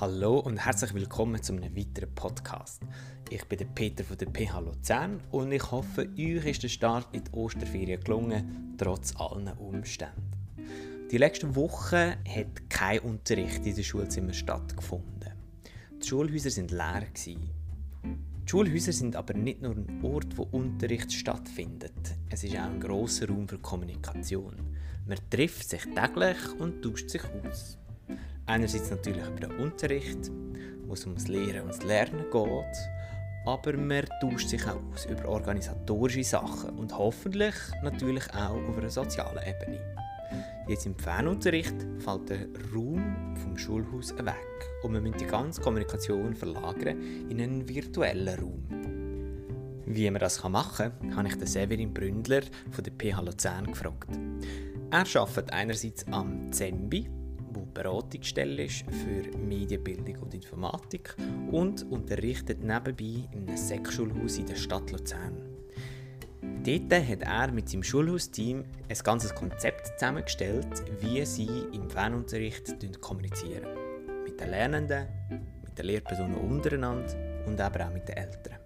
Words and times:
Hallo 0.00 0.38
und 0.38 0.64
herzlich 0.64 0.94
willkommen 0.94 1.42
zu 1.42 1.52
einem 1.52 1.76
weiteren 1.76 2.14
Podcast. 2.14 2.82
Ich 3.30 3.44
bin 3.46 3.58
der 3.58 3.64
Peter 3.64 4.04
von 4.04 4.16
der 4.16 4.28
PH 4.28 4.60
Luzern 4.60 5.20
und 5.32 5.50
ich 5.50 5.72
hoffe, 5.72 6.08
euch 6.16 6.46
ist 6.46 6.62
der 6.62 6.68
Start 6.68 7.08
in 7.10 7.24
die 7.24 7.32
Osterferien 7.32 8.00
gelungen, 8.00 8.76
trotz 8.78 9.12
allen 9.16 9.48
Umständen. 9.58 10.30
Die 11.10 11.18
letzten 11.18 11.56
Wochen 11.56 12.12
hat 12.12 12.70
kein 12.70 13.00
Unterricht 13.00 13.66
in 13.66 13.74
den 13.74 13.82
Schulzimmern 13.82 14.34
stattgefunden. 14.34 15.32
Die 16.00 16.06
Schulhäuser 16.06 16.50
sind 16.50 16.70
leer. 16.70 17.02
Die 17.26 17.36
Schulhäuser 18.46 18.92
sind 18.92 19.16
aber 19.16 19.34
nicht 19.34 19.62
nur 19.62 19.72
ein 19.72 20.00
Ort, 20.04 20.38
wo 20.38 20.44
Unterricht 20.44 21.12
stattfindet. 21.12 22.14
Es 22.30 22.44
ist 22.44 22.54
auch 22.54 22.70
ein 22.70 22.78
grosser 22.78 23.26
Raum 23.26 23.48
für 23.48 23.58
Kommunikation. 23.58 24.54
Man 25.08 25.18
trifft 25.28 25.68
sich 25.68 25.82
täglich 25.82 26.36
und 26.60 26.82
tauscht 26.82 27.10
sich 27.10 27.24
aus. 27.24 27.78
Einerseits 28.48 28.90
natürlich 28.90 29.26
über 29.26 29.40
den 29.40 29.58
Unterricht, 29.58 30.30
wo 30.86 30.94
es 30.94 31.04
um 31.04 31.14
das 31.14 31.28
Lehren 31.28 31.68
und 31.68 31.84
Lernen 31.84 32.24
geht, 32.32 32.88
aber 33.44 33.76
man 33.76 34.06
tauscht 34.20 34.48
sich 34.48 34.66
auch 34.66 34.80
aus 34.92 35.04
über 35.04 35.28
organisatorische 35.28 36.24
Sachen 36.24 36.70
und 36.78 36.96
hoffentlich 36.96 37.54
natürlich 37.82 38.24
auch 38.34 38.56
auf 38.56 38.78
einer 38.78 38.88
sozialen 38.88 39.38
Ebene. 39.46 39.80
Jetzt 40.66 40.86
im 40.86 40.98
Fernunterricht 40.98 41.74
fällt 41.98 42.30
der 42.30 42.46
Raum 42.74 43.36
vom 43.36 43.56
Schulhaus 43.56 44.16
weg 44.16 44.34
und 44.82 44.94
wir 44.94 45.00
müssen 45.00 45.18
die 45.18 45.26
ganze 45.26 45.60
Kommunikation 45.60 46.34
verlagern 46.34 47.28
in 47.28 47.40
einen 47.40 47.68
virtuellen 47.68 48.38
Raum. 48.38 48.64
Wie 49.86 50.10
man 50.10 50.20
das 50.20 50.42
machen 50.42 50.92
kann, 51.00 51.16
habe 51.16 51.28
ich 51.28 51.36
den 51.36 51.46
Severin 51.46 51.92
Bründler 51.94 52.42
von 52.70 52.84
der 52.84 52.92
PH 52.92 53.20
Luzern 53.20 53.66
gefragt. 53.66 54.08
Er 54.90 55.20
arbeitet 55.20 55.52
einerseits 55.52 56.06
am 56.10 56.52
ZEMBI, 56.52 57.08
wo 57.58 57.66
Beratungsstelle 57.66 58.64
ist 58.64 58.84
für 58.90 59.36
Medienbildung 59.36 60.22
und 60.22 60.34
Informatik 60.34 61.16
und 61.50 61.82
unterrichtet 61.90 62.62
nebenbei 62.62 63.28
in 63.32 63.48
einem 63.48 63.56
Sexschulhaus 63.56 64.38
in 64.38 64.46
der 64.46 64.56
Stadt 64.56 64.90
Luzern. 64.92 65.36
Dort 66.64 67.08
hat 67.08 67.22
er 67.22 67.52
mit 67.52 67.68
seinem 67.68 67.82
Schulhausteam 67.82 68.64
ein 68.88 68.98
ganzes 69.02 69.34
Konzept 69.34 69.86
zusammengestellt, 69.98 70.84
wie 71.00 71.24
sie 71.24 71.48
im 71.72 71.88
Fernunterricht 71.90 72.76
kommunizieren. 73.00 73.68
Mit 74.24 74.40
den 74.40 74.50
Lernenden, 74.50 75.06
mit 75.64 75.78
den 75.78 75.86
Lehrpersonen 75.86 76.36
untereinander 76.36 77.14
und 77.46 77.60
aber 77.60 77.86
auch 77.86 77.92
mit 77.92 78.08
den 78.08 78.16
Eltern. 78.16 78.58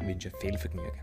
Ich 0.00 0.06
wünsche 0.06 0.30
viel 0.40 0.56
Vergnügen. 0.58 1.00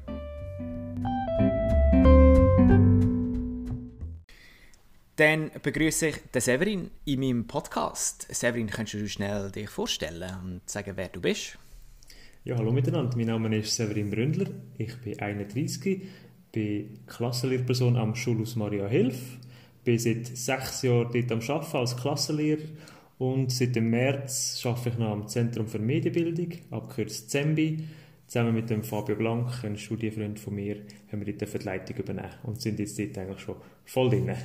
Dann 5.17 5.49
begrüße 5.63 6.09
ich 6.09 6.17
den 6.31 6.41
Severin 6.41 6.91
in 7.05 7.19
meinem 7.19 7.47
Podcast. 7.47 8.27
Severin, 8.29 8.67
kannst 8.67 8.93
du 8.93 9.09
schnell 9.09 9.49
dich 9.49 9.67
vorstellen 9.67 10.29
und 10.43 10.69
sagen, 10.69 10.91
wer 10.93 11.07
du 11.07 11.19
bist? 11.19 11.57
Ja, 12.43 12.55
hallo 12.55 12.71
miteinander. 12.71 13.17
Mein 13.17 13.25
Name 13.25 13.57
ist 13.57 13.75
Severin 13.75 14.11
Bründler. 14.11 14.45
Ich 14.77 14.95
bin 14.97 15.19
31, 15.19 16.03
bin 16.51 16.99
Klassenlehrperson 17.07 17.97
am 17.97 18.13
Schulhaus 18.13 18.55
Maria 18.55 18.85
Hilf, 18.85 19.39
bin 19.83 19.97
seit 19.97 20.27
sechs 20.27 20.83
Jahren 20.83 21.09
dort 21.11 21.31
am 21.31 21.39
Arbeiten 21.39 21.77
als 21.77 21.97
Klassenlehrer 21.97 22.67
und 23.17 23.51
seit 23.51 23.75
dem 23.75 23.89
März 23.89 24.61
arbeite 24.65 24.89
ich 24.89 24.97
noch 24.99 25.13
am 25.13 25.27
Zentrum 25.27 25.65
für 25.65 25.79
Medienbildung, 25.79 26.59
abgekürzt 26.69 27.31
ZEMBI. 27.31 27.87
Zusammen 28.27 28.53
mit 28.53 28.69
dem 28.69 28.83
Fabio 28.83 29.15
Blank, 29.15 29.63
einem 29.63 29.77
Studienfreund 29.77 30.39
von 30.39 30.53
mir, 30.53 30.75
haben 31.11 31.25
wir 31.25 31.35
dort 31.35 31.53
die 31.53 31.65
Leitung 31.65 31.95
übernehmen 31.95 32.35
und 32.43 32.61
sind 32.61 32.77
jetzt 32.77 32.99
dort 32.99 33.17
eigentlich 33.17 33.39
schon 33.39 33.55
voll 33.83 34.11
drin. 34.11 34.35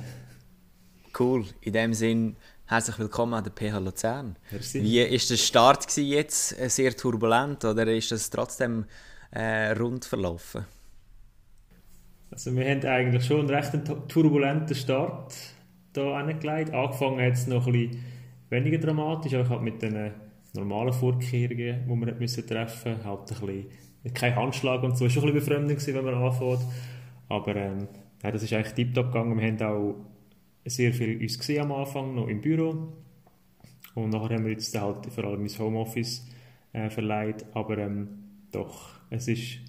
Cool. 1.17 1.45
In 1.61 1.73
dem 1.73 1.93
Sinn, 1.93 2.35
herzlich 2.65 2.97
willkommen 2.97 3.35
an 3.35 3.43
der 3.43 3.51
PH 3.51 3.77
Luzern. 3.77 4.35
Merci. 4.51 4.81
Wie 4.81 4.99
ist 4.99 5.29
der 5.29 5.37
Start 5.37 5.95
jetzt? 5.97 6.59
Äh, 6.59 6.69
sehr 6.69 6.97
turbulent 6.97 7.63
oder 7.65 7.85
ist 7.85 8.11
das 8.11 8.31
trotzdem 8.31 8.85
äh, 9.29 9.73
rund 9.73 10.05
verlaufen? 10.05 10.65
Also 12.31 12.55
wir 12.55 12.67
haben 12.67 12.83
eigentlich 12.83 13.25
schon 13.25 13.41
einen 13.41 13.49
recht 13.51 13.73
turbulenten 14.07 14.75
Start 14.75 15.35
hier 15.93 16.03
angelegt. 16.03 16.73
Angefangen 16.73 17.23
hat 17.23 17.33
es 17.33 17.45
noch 17.45 17.67
ein 17.67 17.73
bisschen 17.73 18.03
weniger 18.49 18.79
dramatisch, 18.79 19.35
aber 19.35 19.47
halt 19.49 19.61
mit 19.61 19.83
den 19.83 20.13
normalen 20.53 20.93
Vorkehrungen, 20.93 21.83
die 21.87 22.05
wir 22.05 22.15
müssen 22.15 22.47
treffen 22.47 22.93
mussten. 22.93 23.05
Halt 23.05 23.31
ein 23.31 23.67
bisschen, 24.01 24.13
kein 24.15 24.35
Handschlag 24.35 24.81
und 24.81 24.97
so. 24.97 25.05
Es 25.05 25.15
war 25.15 25.21
schon 25.21 25.29
ein 25.29 25.35
bisschen 25.35 25.63
befremdend, 25.67 25.87
wenn 25.87 26.05
man 26.05 26.15
anfängt. 26.15 26.65
Aber 27.29 27.55
ähm, 27.55 27.87
ja, 28.23 28.31
das 28.31 28.41
ist 28.41 28.51
eigentlich 28.51 28.73
tiptop 28.73 29.11
gegangen. 29.11 29.37
Wir 29.37 29.47
haben 29.47 29.61
auch 29.61 30.12
sehr 30.65 30.93
viel 30.93 31.21
uns 31.21 31.37
gesehen 31.37 31.63
am 31.63 31.71
Anfang, 31.71 32.15
noch 32.15 32.27
im 32.27 32.41
Büro. 32.41 32.93
Und 33.95 34.09
nachher 34.09 34.35
haben 34.35 34.45
wir 34.45 34.51
jetzt 34.51 34.79
halt 34.79 35.05
vor 35.07 35.23
allem 35.25 35.41
ins 35.41 35.59
Homeoffice 35.59 36.25
äh, 36.71 36.89
verleiht. 36.89 37.45
Aber 37.53 37.77
ähm, 37.77 38.07
doch, 38.51 38.89
es 39.09 39.27
ist, 39.27 39.59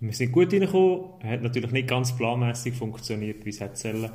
wir 0.00 0.12
sind 0.12 0.32
gut 0.32 0.52
reingekommen. 0.52 1.22
Hat 1.22 1.42
natürlich 1.42 1.70
nicht 1.70 1.88
ganz 1.88 2.14
planmäßig 2.14 2.74
funktioniert, 2.74 3.44
wie 3.44 3.50
es 3.50 3.60
hätte 3.60 3.76
sollen. 3.76 4.10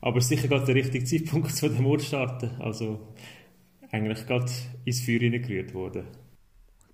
Aber 0.00 0.20
sicher 0.20 0.48
gerade 0.48 0.66
der 0.66 0.74
richtige 0.74 1.04
Zeitpunkt 1.04 1.50
zu 1.54 1.68
dem 1.68 1.86
Ort 1.86 2.02
starten. 2.02 2.50
Also 2.58 3.14
eigentlich 3.90 4.26
gerade 4.26 4.50
ins 4.84 5.00
Feuer 5.00 5.20
hineingerührt 5.20 5.74
worden. 5.74 6.04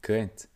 Gut. 0.02 0.48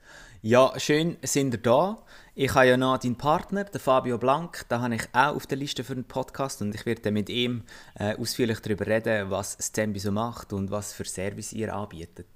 Ja, 0.43 0.73
schön 0.79 1.19
sind 1.23 1.53
ihr 1.53 1.59
da. 1.59 1.99
Ich 2.35 2.55
habe 2.55 2.69
ja 2.69 2.79
noch 2.79 2.97
deinen 2.97 3.17
Partner, 3.17 3.65
den 3.65 3.79
Fabio 3.79 4.17
Blank, 4.17 4.65
da 4.71 4.81
habe 4.81 4.95
ich 4.95 5.03
auch 5.13 5.37
auf 5.37 5.47
der 5.47 5.59
Liste 5.59 5.85
für 5.85 5.93
einen 5.93 6.05
Podcast 6.05 6.63
und 6.63 6.75
ich 6.75 6.87
werde 6.87 7.11
mit 7.11 7.29
ihm 7.29 7.63
äh, 7.97 8.17
ausführlich 8.17 8.61
darüber 8.61 8.87
reden, 8.87 9.29
was 9.29 9.59
Stembi 9.61 9.99
so 9.99 10.11
macht 10.11 10.55
und 10.55 10.71
was 10.71 10.95
für 10.95 11.05
Service 11.05 11.53
ihr 11.53 11.75
anbietet. 11.75 12.27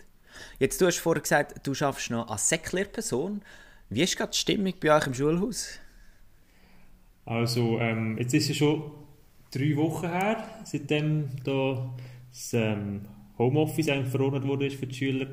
Jetzt, 0.59 0.83
du 0.83 0.87
hast 0.87 0.99
vorher 0.99 1.23
gesagt, 1.23 1.67
du 1.67 1.73
arbeitest 1.83 2.11
noch 2.11 2.29
als 2.29 2.47
Säcklehrperson. 2.51 3.41
Wie 3.89 4.03
ist 4.03 4.19
gerade 4.19 4.33
die 4.33 4.39
Stimmung 4.39 4.75
bei 4.83 4.95
euch 4.95 5.07
im 5.07 5.15
Schulhaus? 5.15 5.79
Also, 7.25 7.79
ähm, 7.81 8.19
jetzt 8.19 8.35
ist 8.35 8.51
es 8.51 8.59
schon 8.59 8.91
drei 9.51 9.75
Wochen 9.77 10.11
her, 10.11 10.47
seitdem 10.65 11.31
da 11.43 11.91
das 12.31 12.53
ähm, 12.53 13.07
Homeoffice 13.39 13.87
verordnet 14.11 14.47
wurde 14.47 14.71
für 14.71 14.87
die 14.87 14.95
Schüler. 14.95 15.29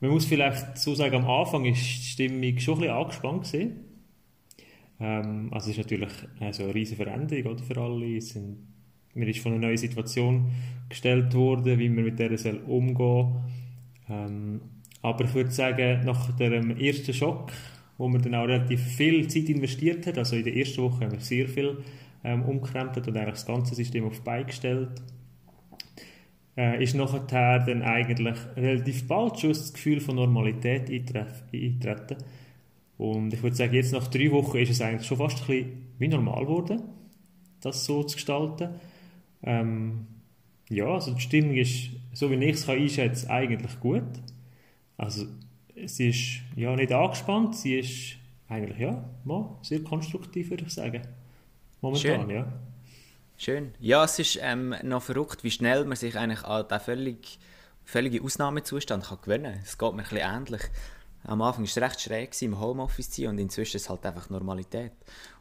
Man 0.00 0.10
muss 0.10 0.26
vielleicht 0.26 0.78
so 0.78 0.94
sagen, 0.94 1.16
am 1.16 1.30
Anfang 1.30 1.64
ist 1.64 1.80
die 1.80 2.06
Stimmung 2.06 2.58
schon 2.58 2.74
ein 2.74 2.80
bisschen 2.80 2.94
angespannt. 2.94 3.54
Ähm, 5.00 5.48
also 5.50 5.70
es 5.70 5.78
ist 5.78 5.84
natürlich 5.84 6.12
also 6.40 6.64
eine 6.64 6.74
riesige 6.74 7.02
Veränderung 7.02 7.52
oder, 7.52 7.62
für 7.62 7.80
alle. 7.80 8.16
Es 8.16 8.30
sind, 8.30 8.58
mir 9.14 9.28
ist 9.28 9.40
von 9.40 9.52
einer 9.52 9.66
neuen 9.66 9.76
Situation 9.76 10.50
gestellt 10.88 11.34
worden, 11.34 11.78
wie 11.78 11.88
man 11.88 12.04
mit 12.04 12.18
der 12.18 12.36
soll 12.36 12.60
umgehen 12.66 13.36
ähm, 14.08 14.60
Aber 15.02 15.24
ich 15.24 15.34
würde 15.34 15.50
sagen, 15.50 16.04
nach 16.04 16.36
dem 16.36 16.76
ersten 16.76 17.12
Schock, 17.12 17.52
wo 17.96 18.08
man 18.08 18.22
dann 18.22 18.34
auch 18.34 18.46
relativ 18.46 18.82
viel 18.82 19.28
Zeit 19.28 19.48
investiert 19.48 20.06
hat, 20.06 20.18
also 20.18 20.36
in 20.36 20.44
der 20.44 20.56
ersten 20.56 20.82
Woche 20.82 21.04
haben 21.04 21.12
wir 21.12 21.20
sehr 21.20 21.48
viel 21.48 21.78
ähm, 22.24 22.42
umgekrempelt 22.42 23.06
und 23.06 23.16
eigentlich 23.16 23.34
das 23.34 23.46
ganze 23.46 23.74
System 23.74 24.04
auf 24.04 24.18
die 24.18 24.24
Beine 24.24 24.46
gestellt, 24.46 25.02
äh, 26.56 26.82
ist 26.82 26.94
nachher 26.94 27.20
dann 27.60 27.82
eigentlich 27.82 28.38
relativ 28.56 29.06
bald 29.08 29.38
schon 29.40 29.50
das 29.50 29.72
Gefühl 29.72 30.00
von 30.00 30.16
Normalität 30.16 30.90
eintreten. 30.90 32.16
Und 32.96 33.34
ich 33.34 33.42
würde 33.42 33.56
sagen, 33.56 33.74
jetzt 33.74 33.92
nach 33.92 34.06
drei 34.08 34.30
Wochen 34.30 34.58
ist 34.58 34.70
es 34.70 34.80
eigentlich 34.80 35.06
schon 35.06 35.18
fast 35.18 35.40
ein 35.42 35.46
bisschen 35.46 35.86
wie 35.98 36.08
normal 36.08 36.44
geworden, 36.44 36.82
das 37.60 37.84
so 37.84 38.02
zu 38.04 38.14
gestalten. 38.14 38.68
Ähm, 39.42 40.06
ja, 40.70 40.86
also 40.86 41.12
die 41.12 41.20
Stimmung 41.20 41.54
ist, 41.56 41.90
so 42.12 42.30
wie 42.30 42.36
ich 42.36 42.54
es 42.54 42.68
einschätzen 42.68 43.26
kann, 43.26 43.36
eigentlich 43.36 43.80
gut. 43.80 44.02
Also 44.96 45.26
sie 45.84 46.08
ist 46.08 46.40
ja 46.56 46.74
nicht 46.76 46.92
angespannt, 46.92 47.56
sie 47.56 47.78
ist 47.78 48.16
eigentlich 48.48 48.78
ja 48.78 49.08
mal 49.24 49.58
sehr 49.62 49.82
konstruktiv, 49.82 50.50
würde 50.50 50.64
ich 50.66 50.72
sagen. 50.72 51.02
Momentan, 51.80 52.20
Schön. 52.22 52.30
ja. 52.30 52.52
Schön. 53.36 53.74
Ja, 53.80 54.04
es 54.04 54.18
ist 54.18 54.38
ähm, 54.40 54.74
noch 54.82 55.02
verrückt, 55.02 55.42
wie 55.42 55.50
schnell 55.50 55.84
man 55.84 55.96
sich 55.96 56.16
eigentlich 56.16 56.44
an 56.44 56.68
den 56.68 56.80
völlig, 56.80 57.38
völligen 57.84 58.24
Ausnahmezustand 58.24 59.04
kann 59.04 59.18
gewöhnen 59.22 59.52
kann. 59.54 59.62
Es 59.64 59.76
geht 59.76 59.92
mir 59.92 60.02
ein 60.02 60.08
bisschen 60.08 60.36
ähnlich. 60.36 60.62
Am 61.24 61.42
Anfang 61.42 61.64
war 61.64 61.68
es 61.68 61.78
recht 61.78 62.00
schräg, 62.00 62.42
im 62.42 62.60
Homeoffice 62.60 63.10
zu 63.10 63.22
sein 63.22 63.30
und 63.30 63.38
inzwischen 63.38 63.76
ist 63.76 63.84
es 63.84 63.90
halt 63.90 64.06
einfach 64.06 64.30
Normalität. 64.30 64.92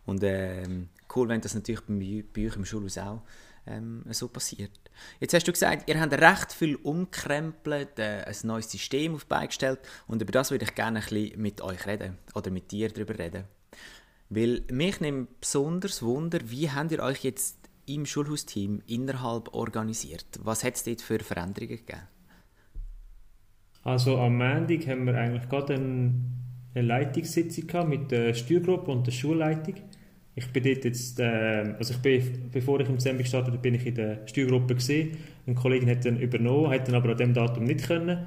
Und 0.06 0.24
ähm, 0.24 0.90
cool, 1.16 1.30
wenn 1.30 1.42
das 1.42 1.54
natürlich 1.54 1.82
bei, 1.82 2.24
bei 2.34 2.48
euch 2.48 2.56
im 2.56 2.66
Schulhaus 2.66 2.98
auch 2.98 3.22
ähm, 3.68 4.04
so 4.10 4.28
passiert. 4.28 4.72
Jetzt 5.20 5.34
hast 5.34 5.48
du 5.48 5.52
gesagt, 5.52 5.88
ihr 5.88 6.00
habt 6.00 6.14
recht 6.14 6.52
viel 6.52 6.76
umkrempelt, 6.78 8.00
äh, 8.00 8.24
ein 8.26 8.36
neues 8.44 8.72
System 8.72 9.16
auf 9.16 9.26
beigestellt 9.26 9.80
und 10.08 10.22
über 10.22 10.32
das 10.32 10.52
würde 10.52 10.66
ich 10.66 10.76
gerne 10.76 11.00
ein 11.00 11.06
bisschen 11.06 11.42
mit 11.42 11.62
euch 11.62 11.86
reden 11.86 12.18
oder 12.34 12.50
mit 12.50 12.72
dir 12.72 12.90
darüber 12.90 13.18
reden. 13.18 13.46
Weil 14.30 14.64
mich 14.72 15.00
nimmt 15.00 15.42
besonders 15.42 16.02
Wunder, 16.02 16.40
wie 16.46 16.72
habt 16.72 16.92
ihr 16.92 17.00
euch 17.00 17.24
jetzt 17.24 17.63
im 17.86 18.06
Schulhausteam 18.06 18.82
innerhalb 18.88 19.54
organisiert? 19.54 20.26
Was 20.42 20.64
hat 20.64 20.76
es 20.76 20.84
dort 20.84 21.02
für 21.02 21.20
Veränderungen 21.20 21.78
gegeben? 21.78 22.08
Also 23.84 24.18
am 24.18 24.38
Montag 24.38 24.88
haben 24.88 25.06
wir 25.06 25.16
eigentlich 25.16 25.50
gerade 25.50 25.74
eine, 25.76 26.14
eine 26.74 26.88
Leitungssitzung 26.88 27.90
mit 27.90 28.12
der 28.12 28.34
Steuergruppe 28.34 28.92
und 28.92 29.06
der 29.06 29.12
Schulleitung. 29.12 29.76
Ich 30.36 30.52
bin 30.52 30.64
dort 30.64 30.86
jetzt, 30.86 31.20
äh, 31.20 31.76
also 31.78 31.94
ich 31.94 32.00
bin, 32.00 32.50
bevor 32.52 32.80
ich 32.80 32.88
im 32.88 32.96
Dezember 32.96 33.22
gestartet 33.22 33.54
bin, 33.54 33.62
bin 33.62 33.76
ich 33.76 33.86
in 33.86 33.96
der 33.96 34.28
Steuergruppe 34.28 34.76
gesehen. 34.76 35.18
Ein 35.46 35.56
Kollege 35.56 35.86
hat 35.92 36.06
dann 36.06 36.18
übernommen, 36.18 36.72
hat 36.72 36.88
dann 36.88 36.96
aber 36.96 37.10
an 37.10 37.18
dem 37.18 37.34
Datum 37.34 37.66
nicht 37.66 37.86
können. 37.86 38.26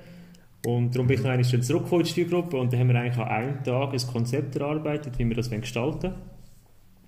Und 0.67 0.95
darum 0.95 1.07
bin 1.07 1.19
ich 1.19 1.25
noch 1.25 1.61
zurückgekommen 1.61 2.03
in 2.03 2.07
die 2.07 2.13
Steuergruppe 2.13 2.57
und 2.59 2.73
dann 2.73 2.81
haben 2.81 2.89
wir 2.89 2.97
eigentlich 2.97 3.19
an 3.19 3.29
einem 3.29 3.65
Tag 3.65 3.93
ein 3.93 4.07
Konzept 4.13 4.57
erarbeitet, 4.57 5.19
wie 5.19 5.29
wir 5.29 5.37
das 5.37 5.51
gestalten 5.51 6.03
wollen. 6.03 6.36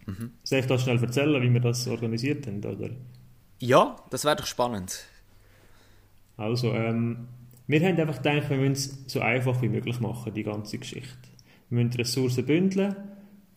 Mhm. 0.09 0.33
Soll 0.43 0.61
ich 0.61 0.67
das 0.67 0.83
schnell 0.83 0.99
erzählen, 0.99 1.43
wie 1.43 1.53
wir 1.53 1.61
das 1.61 1.87
organisiert 1.87 2.47
haben? 2.47 2.65
Oder? 2.65 2.91
Ja, 3.59 3.97
das 4.09 4.25
wäre 4.25 4.37
doch 4.37 4.47
spannend. 4.47 5.05
Also, 6.39 6.73
ähm, 6.73 7.29
wir 7.67 7.87
haben 7.87 8.01
einfach 8.01 8.23
gedacht, 8.23 8.49
wir 8.49 8.57
müssen 8.57 9.05
es 9.07 9.13
so 9.13 9.21
einfach 9.21 9.61
wie 9.61 9.69
möglich 9.69 10.01
machen, 10.01 10.33
die 10.33 10.45
ganze 10.45 10.79
Geschichte. 10.79 11.29
Wir 11.69 11.85
müssen 11.85 11.99
Ressourcen 11.99 12.47
bündeln 12.47 12.97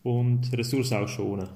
und 0.04 0.52
Ressourcen 0.52 0.98
auch 0.98 1.08
schonen, 1.08 1.48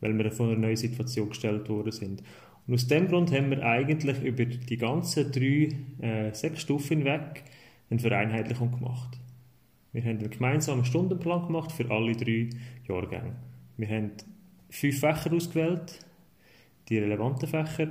weil 0.00 0.16
wir 0.16 0.30
von 0.30 0.50
einer 0.50 0.58
neuen 0.58 0.76
Situation 0.76 1.30
gestellt 1.30 1.68
worden 1.68 1.90
sind. 1.90 2.22
Und 2.68 2.74
aus 2.74 2.86
dem 2.86 3.08
Grund 3.08 3.32
haben 3.32 3.50
wir 3.50 3.64
eigentlich 3.64 4.22
über 4.22 4.44
die 4.44 4.76
ganzen 4.76 5.32
drei, 5.32 5.76
äh, 6.00 6.32
sechs 6.32 6.60
Stufen 6.60 6.98
hinweg 6.98 7.42
eine 7.90 7.98
Vereinheitlichung 7.98 8.70
gemacht. 8.70 9.18
Wir 9.92 10.02
haben 10.02 10.18
einen 10.18 10.30
gemeinsamen 10.30 10.84
Stundenplan 10.84 11.46
gemacht 11.46 11.72
für 11.72 11.90
alle 11.90 12.14
drei 12.14 12.50
Jahrgänge. 12.86 13.34
Wir 13.76 13.88
haben 13.88 14.12
fünf 14.70 15.00
Fächer 15.00 15.32
ausgewählt, 15.32 16.00
die 16.88 16.98
relevanten 16.98 17.48
Fächer, 17.48 17.88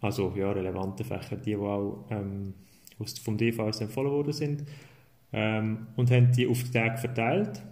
also 0.00 0.32
ja, 0.36 0.52
relevante 0.52 1.04
Fächer, 1.04 1.36
die, 1.36 1.50
die 1.50 1.56
auch 1.56 2.06
ähm, 2.10 2.54
vom 3.22 3.36
DVS 3.36 3.80
empfohlen 3.80 4.10
worden 4.10 4.32
sind, 4.32 4.64
ähm, 5.32 5.88
und 5.96 6.10
haben 6.10 6.32
die 6.32 6.46
auf 6.46 6.62
die 6.62 6.70
Tage 6.70 6.98
verteilt. 6.98 7.62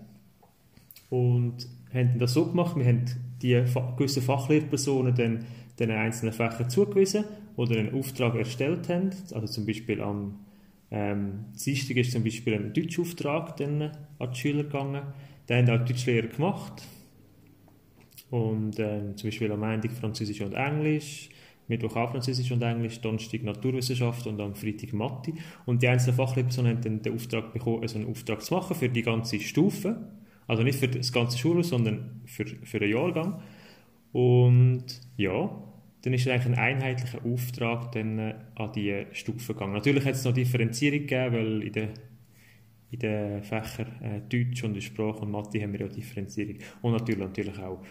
Und 1.11 1.69
haben 1.93 2.19
das 2.19 2.35
so 2.35 2.47
gemacht, 2.47 2.77
wir 2.77 2.87
haben 2.87 3.05
die 3.41 3.63
gewissen 3.97 4.23
Fachlehrpersonen 4.23 5.15
dann 5.15 5.47
den 5.79 5.91
einzelnen 5.91 6.33
Fächern 6.33 6.71
zugewiesen 6.71 7.25
oder 7.57 7.79
einen 7.79 7.95
Auftrag 7.95 8.35
erstellt 8.35 8.89
haben, 8.89 9.11
also 9.33 9.47
zum 9.47 9.67
Beispiel 9.67 10.01
am 10.01 10.41
ähm, 10.91 11.47
Dienstag 11.53 11.97
ist 11.97 12.13
zum 12.13 12.25
Beispiel 12.25 12.55
ein 12.55 12.73
Deutschauftrag 12.73 13.57
dann 13.57 13.83
an 14.19 14.31
die 14.33 14.37
Schüler 14.37 14.65
gegangen, 14.65 15.03
den 15.49 15.69
haben 15.69 15.81
auch 15.81 15.85
die 15.85 15.93
Deutschlehrer 15.93 16.29
gemacht 16.29 16.83
und 18.31 18.79
ähm, 18.79 19.17
zum 19.17 19.29
Beispiel 19.29 19.53
am 19.53 19.61
Montag 19.61 19.93
Französisch 19.93 20.41
und 20.41 20.55
Englisch, 20.55 21.29
Mittwoch 21.69 21.97
auch 21.97 22.11
Französisch 22.11 22.51
und 22.53 22.63
Englisch, 22.63 23.01
Donnerstag 23.01 23.43
Naturwissenschaft 23.43 24.27
und 24.27 24.41
am 24.41 24.55
Freitag 24.55 24.93
Mathe. 24.93 25.33
Und 25.67 25.83
die 25.83 25.89
einzelnen 25.89 26.17
Fachlehrpersonen 26.17 26.77
haben 26.77 26.83
dann 26.83 27.03
den 27.03 27.15
Auftrag 27.15 27.53
bekommen, 27.53 27.83
also 27.83 27.99
einen 27.99 28.09
Auftrag 28.09 28.43
zu 28.43 28.55
machen 28.55 28.77
für 28.77 28.89
die 28.89 29.03
ganze 29.03 29.41
Stufe. 29.41 29.97
Also 30.47 30.63
nicht 30.63 30.79
für 30.79 30.89
das 30.89 31.11
ganze 31.11 31.39
Schulhaus, 31.39 31.69
sondern 31.71 32.21
für, 32.27 32.45
für 32.45 32.81
den 32.81 32.91
Jahrgang. 32.91 33.41
Und 34.13 34.85
ja, 35.17 35.51
dann 36.03 36.13
ist 36.13 36.29
eigentlich 36.29 36.47
ein 36.47 36.55
einheitlicher 36.59 37.25
Auftrag 37.25 37.93
dann, 37.93 38.19
äh, 38.19 38.35
an 38.57 38.73
die 38.73 39.07
Stufe 39.13 39.55
gegangen. 39.55 39.73
Natürlich 39.73 40.05
hat 40.05 40.15
es 40.15 40.25
noch 40.25 40.35
Differenzierung 40.35 41.01
gegeben, 41.01 41.35
weil 41.35 41.63
in 41.63 41.73
den 41.73 41.89
in 42.91 43.01
den 43.01 43.43
Fächern 43.43 43.89
äh, 44.03 44.21
Deutsch 44.21 44.63
und 44.63 44.81
Sprache 44.81 45.21
und 45.21 45.31
Mathe 45.33 45.61
haben 45.61 45.73
wir 45.73 45.81
ja 45.81 45.89
Differenzierung. 45.89 46.57
Und 46.81 46.93
natürlich, 46.93 47.21
natürlich 47.21 47.59
auch 47.59 47.83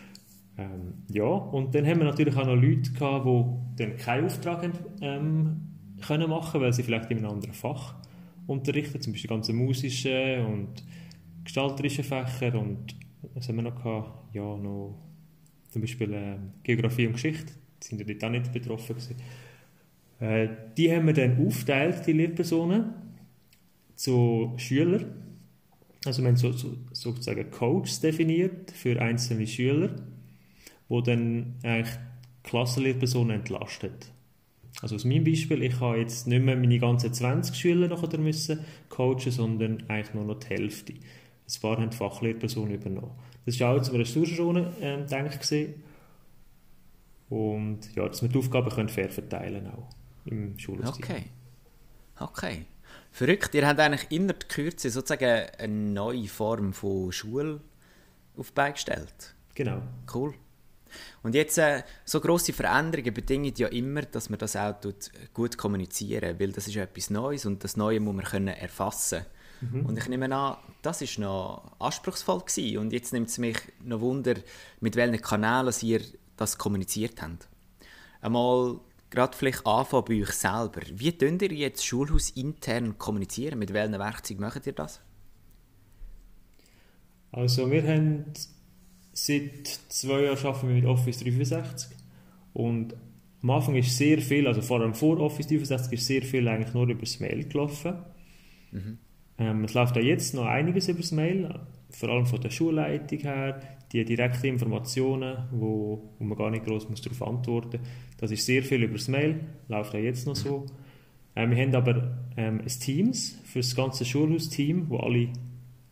ähm, 0.57 0.93
ja, 1.09 1.23
und 1.23 1.73
dann 1.73 1.85
haben 1.85 1.99
wir 1.99 2.05
natürlich 2.05 2.35
auch 2.35 2.45
noch 2.45 2.55
Leute 2.55 2.91
gehabt, 2.91 3.25
die 3.25 3.83
dann 3.83 3.97
keinen 3.97 4.25
Auftrag 4.25 4.63
haben, 4.63 4.73
ähm, 5.01 5.61
können 6.01 6.29
machen, 6.29 6.61
weil 6.61 6.73
sie 6.73 6.83
vielleicht 6.83 7.09
in 7.09 7.19
einem 7.19 7.31
anderen 7.31 7.53
Fach 7.53 7.95
unterrichten, 8.45 9.01
zum 9.01 9.13
Beispiel 9.13 9.29
ganze 9.29 9.53
musische 9.53 10.45
und 10.45 10.83
gestalterische 11.43 12.03
Fächer 12.03 12.59
und 12.59 12.95
was 13.33 13.47
haben 13.47 13.55
wir 13.55 13.63
noch 13.63 13.75
gehabt? 13.75 14.35
Ja, 14.35 14.43
noch 14.43 14.99
zum 15.69 15.81
Beispiel 15.81 16.13
äh, 16.13 16.37
Geografie 16.61 17.07
und 17.07 17.13
Geschichte, 17.13 17.53
die 17.81 17.87
sind 17.87 17.99
ja 17.99 18.05
dort 18.05 18.23
auch 18.23 18.29
nicht 18.29 18.51
betroffen 18.51 18.95
gewesen. 18.95 19.15
Äh, 20.19 20.49
die 20.77 20.93
haben 20.93 21.07
wir 21.07 21.13
dann 21.13 21.45
aufteilt, 21.45 22.05
die 22.05 22.13
Lehrpersonen, 22.13 22.93
zu 23.95 24.53
Schülern. 24.57 25.05
Also 26.05 26.21
wir 26.21 26.29
haben 26.29 26.35
so, 26.35 26.51
so, 26.51 26.75
sozusagen 26.91 27.49
Codes 27.49 28.01
definiert 28.01 28.71
für 28.71 29.01
einzelne 29.01 29.47
Schüler 29.47 29.95
wo 30.93 31.01
dann 31.01 31.55
eigentlich 31.63 31.95
die 32.45 32.49
Klassenlehrperson 32.49 33.31
entlastet. 33.31 34.11
Also 34.79 34.93
aus 34.93 35.05
meinem 35.05 35.23
Beispiel, 35.23 35.63
ich 35.63 35.79
habe 35.79 35.97
jetzt 35.97 36.27
nicht 36.27 36.43
mehr 36.43 36.55
meine 36.55 36.77
ganzen 36.77 37.11
20 37.11 37.55
Schüler 37.55 37.87
nachher 37.87 38.19
müssen 38.19 38.59
coachen, 38.89 39.31
sondern 39.31 39.83
eigentlich 39.87 40.13
nur 40.13 40.23
noch 40.23 40.37
die 40.37 40.49
Hälfte. 40.49 40.93
Ein 40.93 41.61
paar 41.61 41.77
haben 41.77 41.89
die 41.89 41.97
Fachlehrperson 41.97 42.69
übernommen. 42.69 43.09
Das 43.47 43.59
war 43.59 43.75
auch 43.75 43.81
zu 43.81 43.89
einer 43.89 44.01
Ressourcenschone 44.01 44.71
äh, 44.81 45.03
denke 45.07 45.73
Und 47.29 47.95
ja, 47.95 48.07
dass 48.07 48.21
wir 48.21 48.29
die 48.29 48.37
Aufgaben 48.37 48.69
können 48.69 48.89
fair 48.89 49.09
verteilen 49.09 49.65
auch 49.71 49.89
im 50.25 50.59
Schulsystem. 50.59 51.03
Okay. 51.03 51.23
Okay. 52.19 52.65
Verrückt, 53.09 53.55
ihr 53.55 53.67
habt 53.67 53.79
eigentlich 53.79 54.11
in 54.11 54.27
der 54.27 54.35
Kürze 54.35 54.91
sozusagen 54.91 55.49
eine 55.57 55.73
neue 55.73 56.27
Form 56.27 56.71
von 56.71 57.11
Schule 57.11 57.61
auf 58.37 58.51
die 58.51 58.53
Beine 58.53 58.73
gestellt. 58.73 59.33
Genau. 59.55 59.81
Cool. 60.13 60.35
Und 61.21 61.35
jetzt, 61.35 61.57
äh, 61.57 61.83
so 62.05 62.19
grosse 62.19 62.53
Veränderungen 62.53 63.13
bedingen 63.13 63.53
ja 63.57 63.67
immer, 63.67 64.01
dass 64.03 64.29
man 64.29 64.39
das 64.39 64.55
auch 64.55 64.79
tut, 64.79 65.11
gut 65.33 65.57
kommunizieren 65.57 66.39
weil 66.39 66.51
das 66.51 66.67
ist 66.67 66.75
etwas 66.75 67.09
Neues 67.09 67.45
und 67.45 67.63
das 67.63 67.77
Neue 67.77 67.99
muss 67.99 68.15
man 68.15 68.25
können 68.25 68.47
erfassen 68.47 69.25
mhm. 69.61 69.85
Und 69.85 69.97
ich 69.97 70.07
nehme 70.07 70.33
an, 70.35 70.57
das 70.81 71.01
ist 71.01 71.19
noch 71.19 71.71
anspruchsvoll 71.79 72.41
gewesen. 72.41 72.77
Und 72.77 72.93
jetzt 72.93 73.13
nimmt 73.13 73.29
es 73.29 73.37
mich 73.37 73.57
noch 73.83 74.01
Wunder, 74.01 74.35
mit 74.79 74.95
welchen 74.95 75.21
Kanälen 75.21 75.73
ihr 75.81 76.01
das 76.37 76.57
kommuniziert 76.57 77.21
habt. 77.21 77.47
Einmal 78.21 78.79
gerade 79.09 79.37
vielleicht 79.37 79.65
anfangen 79.65 80.05
bei 80.05 80.21
euch 80.21 80.31
selber. 80.31 80.81
Wie 80.91 81.11
könnt 81.11 81.41
ihr 81.41 81.53
jetzt 81.53 81.85
Schulhaus 81.85 82.31
intern 82.31 82.97
kommunizieren? 82.97 83.59
Mit 83.59 83.71
welchen 83.73 83.99
Werkzeugen 83.99 84.41
macht 84.41 84.65
ihr 84.65 84.73
das? 84.73 85.01
Also 87.31 87.69
wir 87.69 87.83
haben 87.83 88.25
Seit 89.13 89.67
zwei 89.67 90.23
Jahren 90.23 90.37
arbeiten 90.43 90.67
wir 90.67 90.75
mit 90.75 90.85
Office 90.85 91.19
365 91.19 91.95
und 92.53 92.95
am 93.43 93.49
Anfang 93.51 93.75
ist 93.75 93.95
sehr 93.95 94.19
viel, 94.19 94.47
also 94.47 94.61
vor 94.61 94.81
allem 94.81 94.95
vor 94.95 95.19
Office 95.19 95.47
365 95.47 95.93
ist 95.93 96.07
sehr 96.07 96.23
viel 96.23 96.47
eigentlich 96.47 96.73
nur 96.73 96.87
über 96.87 97.01
das 97.01 97.19
Mail 97.19 97.47
gelaufen. 97.47 97.93
Mhm. 98.71 98.97
Ähm, 99.37 99.63
es 99.65 99.73
läuft 99.73 99.97
auch 99.97 100.01
jetzt 100.01 100.33
noch 100.33 100.45
einiges 100.45 100.87
über 100.87 101.01
das 101.01 101.11
Mail, 101.11 101.59
vor 101.89 102.09
allem 102.09 102.25
von 102.25 102.41
der 102.41 102.49
Schulleitung 102.49 103.19
her, 103.19 103.61
die 103.91 104.03
direkten 104.03 104.47
Informationen, 104.47 105.37
wo, 105.51 106.15
wo 106.17 106.23
man 106.23 106.37
gar 106.37 106.49
nicht 106.49 106.65
groß 106.65 106.89
muss 106.89 107.01
darauf 107.01 107.21
antworten 107.21 107.79
muss. 107.79 107.89
Das 108.17 108.31
ist 108.31 108.45
sehr 108.45 108.63
viel 108.63 108.81
über 108.81 108.95
das 108.95 109.07
Mail, 109.09 109.41
läuft 109.67 109.93
auch 109.93 109.99
jetzt 109.99 110.25
noch 110.25 110.35
so. 110.35 110.65
Ähm, 111.35 111.51
wir 111.51 111.57
haben 111.57 111.75
aber 111.75 112.17
ähm, 112.35 112.61
ein 112.61 112.67
Teams 112.67 113.37
für 113.43 113.59
das 113.59 113.75
ganze 113.75 114.05
Schulhaus-Team, 114.05 114.89
wo 114.89 114.97
alle 114.97 115.29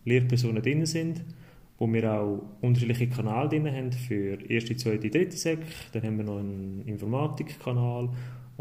Lehrpersonen 0.06 0.64
drin 0.64 0.86
sind 0.88 1.24
wo 1.82 1.92
wir 1.92 2.14
auch 2.14 2.44
unterschiedliche 2.62 3.10
Kanäle 3.10 3.50
drin 3.50 3.66
haben 3.66 3.92
für 3.92 4.40
erste, 4.48 4.76
zweite, 4.76 5.10
dritte 5.10 5.36
Sek. 5.36 5.62
Dann 5.94 6.04
haben 6.04 6.18
wir 6.18 6.26
noch 6.26 6.38
einen 6.38 6.84
Informatikkanal, 6.86 8.04
einen 8.04 8.14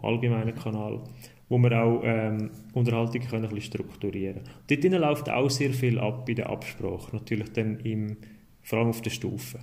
allgemeinen 0.03 0.55
Kanal, 0.55 1.03
wo 1.51 1.59
wir 1.59 1.71
auch 1.85 2.01
ähm, 2.03 2.51
Unterhaltungen 2.73 3.29
können 3.29 3.45
ein 3.45 3.55
bisschen 3.55 3.75
strukturieren 3.75 4.43
können. 4.43 4.57
Dort 4.69 4.83
drin 4.83 4.93
läuft 4.95 5.29
auch 5.29 5.51
sehr 5.51 5.75
viel 5.75 5.99
ab 5.99 6.25
bei 6.25 6.33
der 6.33 6.49
Absprache, 6.49 7.15
natürlich 7.15 7.53
dann 7.53 7.81
im, 7.81 8.17
vor 8.63 8.79
allem 8.79 8.89
auf 8.89 9.03
der 9.03 9.11
Stufe. 9.11 9.59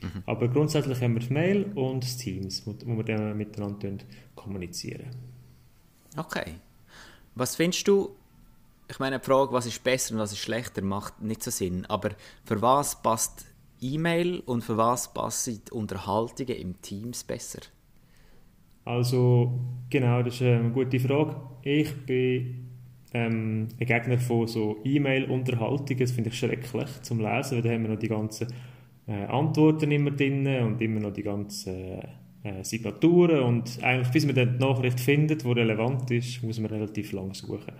Mhm. 0.00 0.22
Aber 0.26 0.46
grundsätzlich 0.46 1.00
haben 1.00 1.14
wir 1.14 1.20
das 1.20 1.30
Mail 1.30 1.64
und 1.74 2.04
das 2.04 2.16
Teams, 2.16 2.64
wo, 2.64 2.76
wo 2.86 2.96
wir 2.96 3.02
dann 3.02 3.36
miteinander 3.36 4.04
kommunizieren. 4.36 5.08
Okay. 6.16 6.52
Was 7.34 7.56
findest 7.56 7.88
du 7.88 8.10
ich 8.90 8.98
meine, 8.98 9.18
die 9.18 9.24
Frage, 9.24 9.52
was 9.52 9.66
ist 9.66 9.84
besser 9.84 10.14
und 10.14 10.20
was 10.20 10.32
ist 10.32 10.38
schlechter, 10.38 10.82
macht 10.82 11.22
nicht 11.22 11.42
so 11.42 11.50
Sinn. 11.50 11.84
Aber 11.86 12.10
für 12.44 12.60
was 12.62 13.02
passt 13.02 13.46
E-Mail 13.80 14.40
und 14.40 14.62
für 14.62 14.76
was 14.76 15.12
passen 15.12 15.60
die 15.66 15.72
Unterhaltungen 15.72 16.56
im 16.56 16.80
Teams 16.80 17.22
besser? 17.22 17.60
Also, 18.84 19.52
genau, 19.90 20.22
das 20.22 20.34
ist 20.34 20.42
eine 20.42 20.70
gute 20.70 20.98
Frage. 20.98 21.36
Ich 21.62 21.94
bin 22.06 22.68
ähm, 23.12 23.68
ein 23.78 23.86
Gegner 23.86 24.18
von 24.18 24.46
so 24.46 24.78
E-Mail-Unterhaltungen. 24.82 25.98
Das 25.98 26.12
finde 26.12 26.30
ich 26.30 26.38
schrecklich 26.38 26.88
zum 27.02 27.20
Lesen, 27.20 27.56
weil 27.56 27.62
da 27.62 27.70
haben 27.70 27.82
wir 27.82 27.90
noch 27.90 27.98
die 27.98 28.08
ganzen 28.08 28.48
äh, 29.06 29.24
Antworten 29.26 29.90
immer 29.90 30.10
drin 30.12 30.46
und 30.62 30.80
immer 30.80 31.00
noch 31.00 31.12
die 31.12 31.22
ganzen 31.22 32.00
äh, 32.42 32.64
Signaturen. 32.64 33.40
Und 33.40 33.82
eigentlich, 33.82 34.10
bis 34.10 34.24
man 34.24 34.34
dann 34.34 34.58
die 34.58 34.64
Nachricht 34.64 35.00
findet, 35.00 35.44
die 35.44 35.52
relevant 35.52 36.10
ist, 36.10 36.42
muss 36.42 36.58
man 36.58 36.70
relativ 36.70 37.12
lang 37.12 37.34
suchen. 37.34 37.72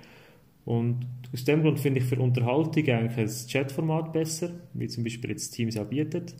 Und 0.69 1.07
aus 1.33 1.45
dem 1.45 1.63
Grund 1.63 1.81
finde 1.81 2.01
ich 2.01 2.05
für 2.05 2.21
Unterhaltung 2.21 2.87
eigentlich 2.89 3.17
ein 3.17 3.49
Chatformat 3.49 4.13
besser, 4.13 4.51
wie 4.75 4.87
zum 4.87 5.03
Beispiel 5.03 5.31
jetzt 5.31 5.53
Teams 5.53 5.79
auch 5.79 5.87
bietet. 5.87 6.35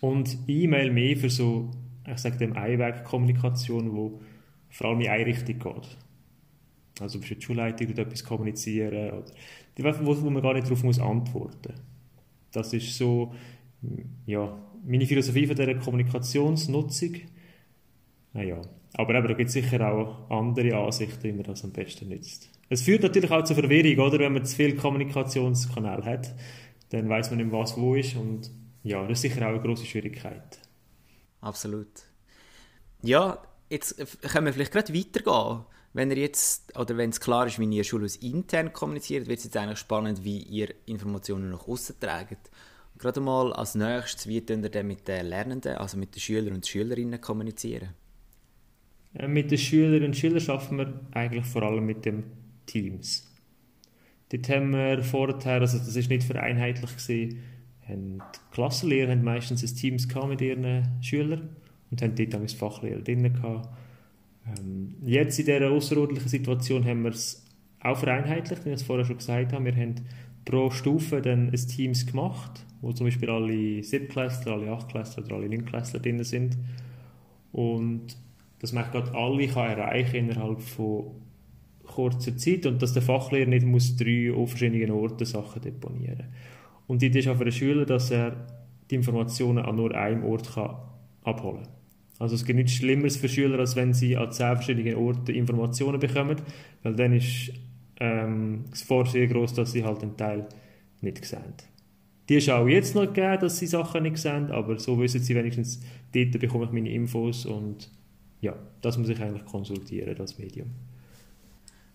Und 0.00 0.38
E-Mail 0.46 0.92
mehr 0.92 1.16
für 1.16 1.28
so, 1.28 1.72
ich 2.06 2.18
sage 2.18 2.36
dem 2.36 2.52
Einweg-Kommunikation, 2.52 3.92
wo 3.92 4.20
vor 4.70 4.86
allem 4.90 5.00
in 5.00 5.08
eine 5.08 5.26
Richtung 5.26 5.58
geht. 5.58 5.96
Also 7.00 7.20
für 7.20 7.34
die 7.34 7.42
Schulleitung 7.42 7.88
oder 7.88 8.02
etwas 8.02 8.22
kommunizieren, 8.22 9.24
oder, 9.76 10.06
wo, 10.06 10.22
wo 10.22 10.30
man 10.30 10.40
gar 10.40 10.54
nicht 10.54 10.66
darauf 10.66 10.84
muss 10.84 11.00
antworten. 11.00 11.74
Das 12.52 12.72
ist 12.72 12.96
so 12.96 13.34
ja, 14.24 14.56
meine 14.86 15.04
Philosophie 15.04 15.48
von 15.48 15.56
dieser 15.56 15.74
Kommunikationsnutzung. 15.74 17.16
Naja, 18.34 18.62
aber 18.92 19.16
eben, 19.16 19.26
da 19.26 19.34
gibt 19.34 19.48
es 19.48 19.54
sicher 19.54 19.92
auch 19.92 20.30
andere 20.30 20.76
Ansichten, 20.76 21.24
wie 21.24 21.32
man 21.32 21.42
das 21.42 21.64
am 21.64 21.72
besten 21.72 22.08
nützt. 22.08 22.53
Es 22.68 22.82
führt 22.82 23.02
natürlich 23.02 23.30
auch 23.30 23.44
zur 23.44 23.56
Verwirrung, 23.56 24.06
oder? 24.06 24.18
Wenn 24.18 24.32
man 24.32 24.44
zu 24.44 24.56
viele 24.56 24.74
Kommunikationskanäle 24.76 26.04
hat, 26.04 26.34
dann 26.90 27.08
weiß 27.08 27.30
man 27.30 27.38
nicht, 27.38 27.52
was 27.52 27.76
wo 27.76 27.94
ist 27.94 28.16
und 28.16 28.50
ja, 28.82 29.02
das 29.02 29.18
ist 29.18 29.22
sicher 29.22 29.46
auch 29.46 29.50
eine 29.50 29.60
große 29.60 29.86
Schwierigkeit. 29.86 30.58
Absolut. 31.40 31.88
Ja, 33.02 33.42
jetzt 33.70 33.96
können 34.22 34.46
wir 34.46 34.52
vielleicht 34.52 34.72
gerade 34.72 34.94
weitergehen. 34.94 35.64
Wenn 35.92 36.10
ihr 36.10 36.18
jetzt, 36.18 36.76
oder 36.76 36.96
wenn 36.96 37.10
es 37.10 37.20
klar 37.20 37.46
ist, 37.46 37.58
wie 37.58 37.76
ihr 37.76 37.84
Schulhaus 37.84 38.16
intern 38.16 38.72
kommuniziert, 38.72 39.28
wird 39.28 39.38
es 39.38 39.44
jetzt 39.44 39.56
eigentlich 39.56 39.78
spannend, 39.78 40.24
wie 40.24 40.38
ihr 40.42 40.74
Informationen 40.86 41.50
nach 41.50 41.68
außen 41.68 42.00
tragt. 42.00 42.50
Gerade 42.98 43.20
mal 43.20 43.52
als 43.52 43.74
nächstes, 43.74 44.26
wie 44.26 44.36
ihr 44.36 44.46
dann 44.46 44.86
mit 44.86 45.06
den 45.06 45.26
Lernenden, 45.26 45.76
also 45.76 45.96
mit 45.96 46.14
den 46.14 46.20
Schülern 46.20 46.54
und 46.54 46.66
Schülerinnen 46.66 47.20
kommunizieren? 47.20 47.90
Äh, 49.14 49.28
mit 49.28 49.50
den 49.50 49.58
Schülerinnen 49.58 50.08
und 50.08 50.16
Schülern 50.16 50.42
arbeiten 50.48 50.78
wir 50.78 51.00
eigentlich 51.12 51.46
vor 51.46 51.62
allem 51.62 51.86
mit 51.86 52.04
dem 52.04 52.24
Teams. 52.66 53.30
Dort 54.30 54.48
haben 54.48 54.72
wir 54.72 55.02
vorher, 55.02 55.60
also 55.60 55.78
das 55.78 55.94
ist 55.94 56.08
nicht 56.08 56.24
vereinheitlich 56.24 56.90
gewesen, 56.90 57.38
haben 57.88 58.18
die 58.18 58.54
Klassenlehrer 58.54 59.12
haben 59.12 59.22
meistens 59.22 59.62
ein 59.62 59.76
Teams 59.76 60.08
mit 60.28 60.40
ihren 60.40 61.02
Schülern 61.02 61.50
und 61.90 62.02
haben 62.02 62.14
dort 62.14 62.34
das 62.34 62.52
Fachlehrer 62.54 63.02
drin 63.02 63.32
gehabt. 63.32 63.68
Ähm, 64.46 64.94
jetzt 65.04 65.38
in 65.38 65.46
dieser 65.46 65.70
außerordentlichen 65.70 66.28
Situation 66.28 66.84
haben 66.84 67.02
wir 67.02 67.10
es 67.10 67.44
auch 67.80 67.98
vereinheitlicht, 67.98 68.64
wie 68.64 68.70
ich 68.70 68.76
es 68.76 68.82
vorher 68.82 69.04
schon 69.04 69.18
gesagt 69.18 69.52
habe. 69.52 69.64
Wir 69.64 69.76
haben 69.76 69.94
pro 70.44 70.70
Stufe 70.70 71.20
dann 71.20 71.50
ein 71.50 71.68
Teams 71.68 72.06
gemacht, 72.06 72.64
wo 72.80 72.92
zum 72.92 73.06
Beispiel 73.06 73.30
alle 73.30 73.82
Siebtklässler, 73.82 74.52
alle 74.52 74.72
Achtklässler 74.72 75.24
oder 75.24 75.36
alle 75.36 75.48
Neunklässler 75.48 76.00
drin 76.00 76.22
sind. 76.24 76.56
Und 77.52 78.16
dass 78.58 78.72
man 78.72 78.90
gerade 78.90 79.14
alle 79.14 79.46
kann 79.46 79.70
erreichen 79.70 80.16
innerhalb 80.16 80.60
von 80.60 81.12
kurzer 81.86 82.36
Zeit 82.36 82.66
und 82.66 82.82
dass 82.82 82.92
der 82.92 83.02
Fachlehrer 83.02 83.48
nicht 83.48 83.66
muss 83.66 83.96
drei 83.96 84.32
auf 84.32 84.50
verschiedenen 84.50 84.90
Orten 84.90 85.24
Sachen 85.24 85.62
deponieren 85.62 86.24
Und 86.86 87.02
das 87.02 87.14
ist 87.14 87.28
auch 87.28 87.36
für 87.36 87.44
den 87.44 87.52
Schüler, 87.52 87.86
dass 87.86 88.10
er 88.10 88.36
die 88.90 88.96
Informationen 88.96 89.64
an 89.64 89.76
nur 89.76 89.94
einem 89.94 90.24
Ort 90.24 90.52
kann 90.54 90.76
abholen 91.22 91.62
kann. 91.62 91.72
Also 92.18 92.36
es 92.36 92.44
gibt 92.44 92.56
nichts 92.56 92.74
Schlimmeres 92.74 93.16
für 93.16 93.28
Schüler, 93.28 93.58
als 93.58 93.76
wenn 93.76 93.92
sie 93.92 94.16
an 94.16 94.30
zehn 94.30 94.56
verschiedenen 94.56 94.94
Orten 94.94 95.34
Informationen 95.34 95.98
bekommen, 95.98 96.36
weil 96.82 96.94
dann 96.94 97.12
ist 97.12 97.52
ähm, 97.98 98.64
das 98.70 98.82
Vor 98.82 99.06
sehr 99.06 99.26
groß, 99.26 99.54
dass 99.54 99.72
sie 99.72 99.84
halt 99.84 100.02
einen 100.02 100.16
Teil 100.16 100.46
nicht 101.00 101.24
sehen. 101.24 101.54
Die 102.28 102.36
ist 102.36 102.48
auch 102.48 102.66
jetzt 102.66 102.94
noch 102.94 103.06
gegeben, 103.06 103.40
dass 103.40 103.58
sie 103.58 103.66
Sachen 103.66 104.04
nicht 104.04 104.18
sehen, 104.18 104.50
aber 104.50 104.78
so 104.78 104.98
wissen 104.98 105.20
sie 105.20 105.34
wenigstens, 105.34 105.80
dort 106.14 106.38
bekomme 106.38 106.64
ich 106.64 106.70
meine 106.70 106.90
Infos 106.90 107.44
und 107.44 107.90
ja, 108.40 108.54
das 108.80 108.96
muss 108.96 109.08
ich 109.08 109.20
eigentlich 109.20 109.44
konsultieren, 109.44 110.14
das 110.16 110.38
Medium. 110.38 110.70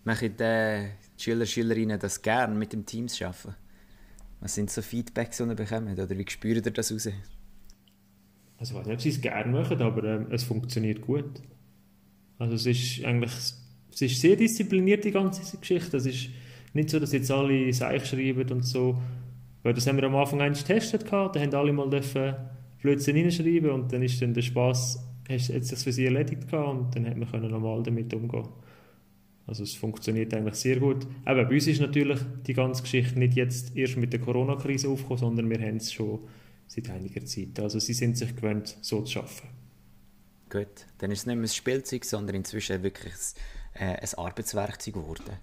Machen 0.04 0.34
die 0.38 0.88
Schüler, 1.16 1.46
Schülerinnen 1.46 1.98
das 1.98 2.22
gerne 2.22 2.54
mit 2.54 2.72
dem 2.72 2.86
Teams 2.86 3.20
arbeiten? 3.20 3.54
Was 4.40 4.54
sind 4.54 4.70
so 4.70 4.80
Feedbacks, 4.80 5.36
die 5.36 5.42
ihr 5.44 5.54
bekommt? 5.54 5.98
Oder 5.98 6.08
wie 6.08 6.24
spürt 6.28 6.64
ihr 6.64 6.72
das 6.72 6.90
raus? 6.90 7.08
Also 8.58 8.74
ich 8.74 8.78
weiß 8.78 8.86
nicht, 8.86 8.94
ob 8.94 9.00
sie 9.00 9.08
es 9.10 9.20
gerne 9.20 9.52
machen, 9.52 9.82
aber 9.82 10.04
ähm, 10.04 10.26
es 10.30 10.44
funktioniert 10.44 11.02
gut. 11.02 11.42
Also 12.38 12.54
es 12.54 12.66
ist 12.66 13.04
eigentlich 13.04 13.32
es 13.92 14.00
ist 14.02 14.20
sehr 14.20 14.36
diszipliniert, 14.36 15.04
die 15.04 15.10
ganze 15.10 15.56
Geschichte. 15.56 15.96
Es 15.96 16.06
ist 16.06 16.28
nicht 16.72 16.90
so, 16.90 16.98
dass 16.98 17.12
jetzt 17.12 17.30
alle 17.30 17.72
Seich 17.72 18.06
schreiben 18.06 18.50
und 18.50 18.64
so. 18.64 19.00
Weil 19.62 19.74
das 19.74 19.86
haben 19.86 19.96
wir 19.96 20.04
am 20.04 20.16
Anfang 20.16 20.40
eins 20.40 20.64
getestet 20.64 21.04
gehabt, 21.04 21.36
da 21.36 21.40
haben 21.40 21.54
alle 21.54 21.72
mal 21.72 21.90
dürfen 21.90 22.34
Blödsinn 22.80 23.16
reinschreiben 23.16 23.70
und 23.70 23.92
dann 23.92 24.02
ist 24.02 24.22
dann 24.22 24.32
der 24.32 24.40
Spaß, 24.40 25.06
hat 25.28 25.40
sich 25.40 25.78
für 25.78 25.92
sie 25.92 26.06
erledigt 26.06 26.48
gehabt 26.48 26.68
und 26.68 26.96
dann 26.96 27.06
hat 27.06 27.16
man 27.16 27.30
können 27.30 27.50
normal 27.50 27.82
damit 27.82 28.14
umgehen. 28.14 28.48
Also 29.50 29.64
es 29.64 29.74
funktioniert 29.74 30.32
eigentlich 30.32 30.54
sehr 30.54 30.78
gut. 30.78 31.08
Aber 31.24 31.44
bei 31.44 31.54
uns 31.54 31.66
ist 31.66 31.80
natürlich 31.80 32.20
die 32.46 32.54
ganze 32.54 32.82
Geschichte 32.82 33.18
nicht 33.18 33.34
jetzt 33.34 33.76
erst 33.76 33.96
mit 33.96 34.12
der 34.12 34.20
Corona-Krise 34.20 34.88
aufgekommen, 34.88 35.18
sondern 35.18 35.50
wir 35.50 35.58
haben 35.58 35.78
es 35.78 35.92
schon 35.92 36.20
seit 36.68 36.88
einiger 36.88 37.24
Zeit. 37.24 37.58
Also 37.58 37.80
sie 37.80 37.92
sind 37.92 38.16
sich 38.16 38.36
gewöhnt, 38.36 38.78
so 38.80 39.02
zu 39.02 39.18
arbeiten. 39.18 39.48
Gut, 40.50 40.86
dann 40.98 41.10
ist 41.10 41.20
es 41.20 41.26
nicht 41.26 41.34
mehr 41.34 41.44
ein 41.44 41.48
Spielzeug, 41.48 42.04
sondern 42.04 42.36
inzwischen 42.36 42.84
wirklich 42.84 43.12
ein, 43.74 43.88
äh, 43.88 43.96
ein 43.96 44.18
Arbeitswerkzeug 44.18 44.94
geworden. 44.94 45.36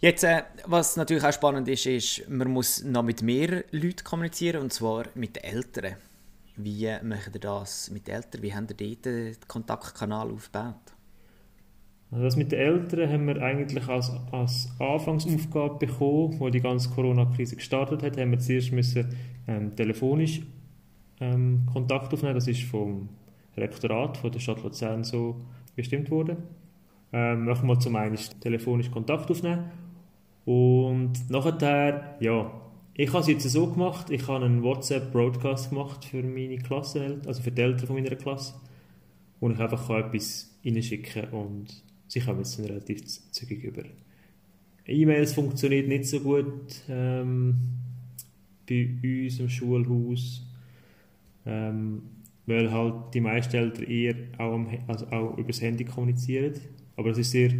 Jetzt, 0.00 0.24
äh, 0.24 0.42
was 0.66 0.96
natürlich 0.96 1.24
auch 1.24 1.32
spannend 1.32 1.66
ist, 1.68 1.86
ist, 1.86 2.28
man 2.28 2.50
muss 2.50 2.84
noch 2.84 3.02
mit 3.02 3.22
mehr 3.22 3.64
Leuten 3.70 4.04
kommunizieren, 4.04 4.60
und 4.60 4.74
zwar 4.74 5.06
mit 5.14 5.36
den 5.36 5.44
Eltern. 5.44 5.96
Wie 6.56 6.86
macht 7.02 7.34
ihr 7.34 7.40
das 7.40 7.88
mit 7.90 8.08
den 8.08 8.16
Eltern? 8.16 8.42
Wie 8.42 8.54
habt 8.54 8.78
ihr 8.78 8.88
dort 8.88 9.04
den 9.06 9.36
Kontaktkanal 9.48 10.30
aufgebaut? 10.30 10.93
Also 12.10 12.24
das 12.24 12.36
mit 12.36 12.52
den 12.52 12.60
Eltern 12.60 13.10
haben 13.10 13.26
wir 13.26 13.42
eigentlich 13.42 13.88
als, 13.88 14.12
als 14.30 14.70
Anfangsaufgabe 14.78 15.86
bekommen, 15.86 16.38
wo 16.38 16.48
die 16.48 16.60
ganze 16.60 16.90
Corona-Krise 16.90 17.56
gestartet 17.56 18.02
hat, 18.02 18.16
haben 18.16 18.30
wir 18.30 18.38
zuerst 18.38 18.72
müssen, 18.72 19.06
ähm, 19.48 19.74
telefonisch 19.74 20.42
ähm, 21.20 21.66
Kontakt 21.72 22.12
aufnehmen. 22.12 22.34
Das 22.34 22.46
ist 22.46 22.62
vom 22.62 23.08
Rektorat 23.56 24.16
von 24.16 24.30
der 24.30 24.38
Stadt 24.40 24.62
Luzern 24.62 25.02
so 25.02 25.36
bestimmt 25.74 26.10
worden. 26.10 26.36
Ähm, 27.12 27.46
wir 27.46 27.80
zum 27.80 27.96
einen 27.96 28.18
telefonisch 28.40 28.90
Kontakt 28.90 29.30
aufnehmen 29.30 29.70
und 30.44 31.30
nachher, 31.30 32.16
ja, 32.20 32.52
ich 32.94 33.08
habe 33.08 33.20
es 33.20 33.28
jetzt 33.28 33.48
so 33.48 33.66
gemacht, 33.66 34.10
ich 34.10 34.28
habe 34.28 34.44
einen 34.44 34.62
WhatsApp-Broadcast 34.62 35.70
gemacht 35.70 36.04
für 36.04 36.22
meine 36.22 36.58
Klasse, 36.58 37.20
also 37.26 37.42
für 37.42 37.50
die 37.50 37.62
Eltern 37.62 37.86
von 37.86 37.96
meiner 37.96 38.14
Klasse, 38.14 38.54
wo 39.40 39.48
ich 39.50 39.58
einfach 39.58 39.90
etwas 39.90 40.54
reinschicken 40.64 41.30
und 41.30 41.82
sie 42.14 42.20
kommen 42.20 42.38
jetzt 42.38 42.60
relativ 42.60 43.04
zügig 43.32 43.64
über. 43.64 43.82
E-Mails 44.86 45.32
funktioniert 45.32 45.88
nicht 45.88 46.06
so 46.06 46.20
gut 46.20 46.82
ähm, 46.88 47.56
bei 48.68 48.88
uns 49.02 49.40
im 49.40 49.48
Schulhaus, 49.48 50.46
ähm, 51.44 52.02
weil 52.46 52.70
halt 52.70 53.14
die 53.14 53.20
meisten 53.20 53.56
Eltern 53.56 53.84
eher 53.84 54.14
auch, 54.38 54.54
am, 54.54 54.68
also 54.86 55.06
auch 55.08 55.36
über 55.36 55.48
das 55.48 55.60
Handy 55.60 55.84
kommunizieren. 55.84 56.54
Aber 56.94 57.10
es 57.10 57.18
ist 57.18 57.32
sehr 57.32 57.50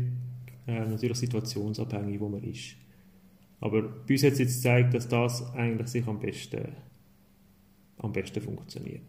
äh, 0.68 0.86
natürlich 0.86 1.18
situationsabhängig, 1.18 2.20
wo 2.20 2.28
man 2.28 2.44
ist. 2.44 2.76
Aber 3.60 3.82
bei 3.82 4.14
uns 4.14 4.22
hat 4.22 4.34
es 4.34 4.38
jetzt 4.38 4.56
gezeigt, 4.56 4.94
dass 4.94 5.08
das 5.08 5.52
eigentlich 5.54 5.88
sich 5.88 6.06
am 6.06 6.20
besten, 6.20 6.68
am 7.98 8.12
besten 8.12 8.40
funktioniert. 8.40 9.02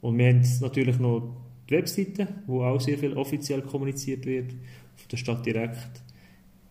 Und 0.00 0.18
wir 0.18 0.28
haben 0.28 0.42
natürlich 0.60 0.98
noch 0.98 1.47
die 1.68 1.74
Webseite, 1.74 2.28
wo 2.46 2.64
auch 2.64 2.80
sehr 2.80 2.98
viel 2.98 3.16
offiziell 3.16 3.62
kommuniziert 3.62 4.24
wird, 4.24 4.52
auf 4.96 5.06
der 5.06 5.16
Stadt 5.16 5.44
direkt, 5.44 6.02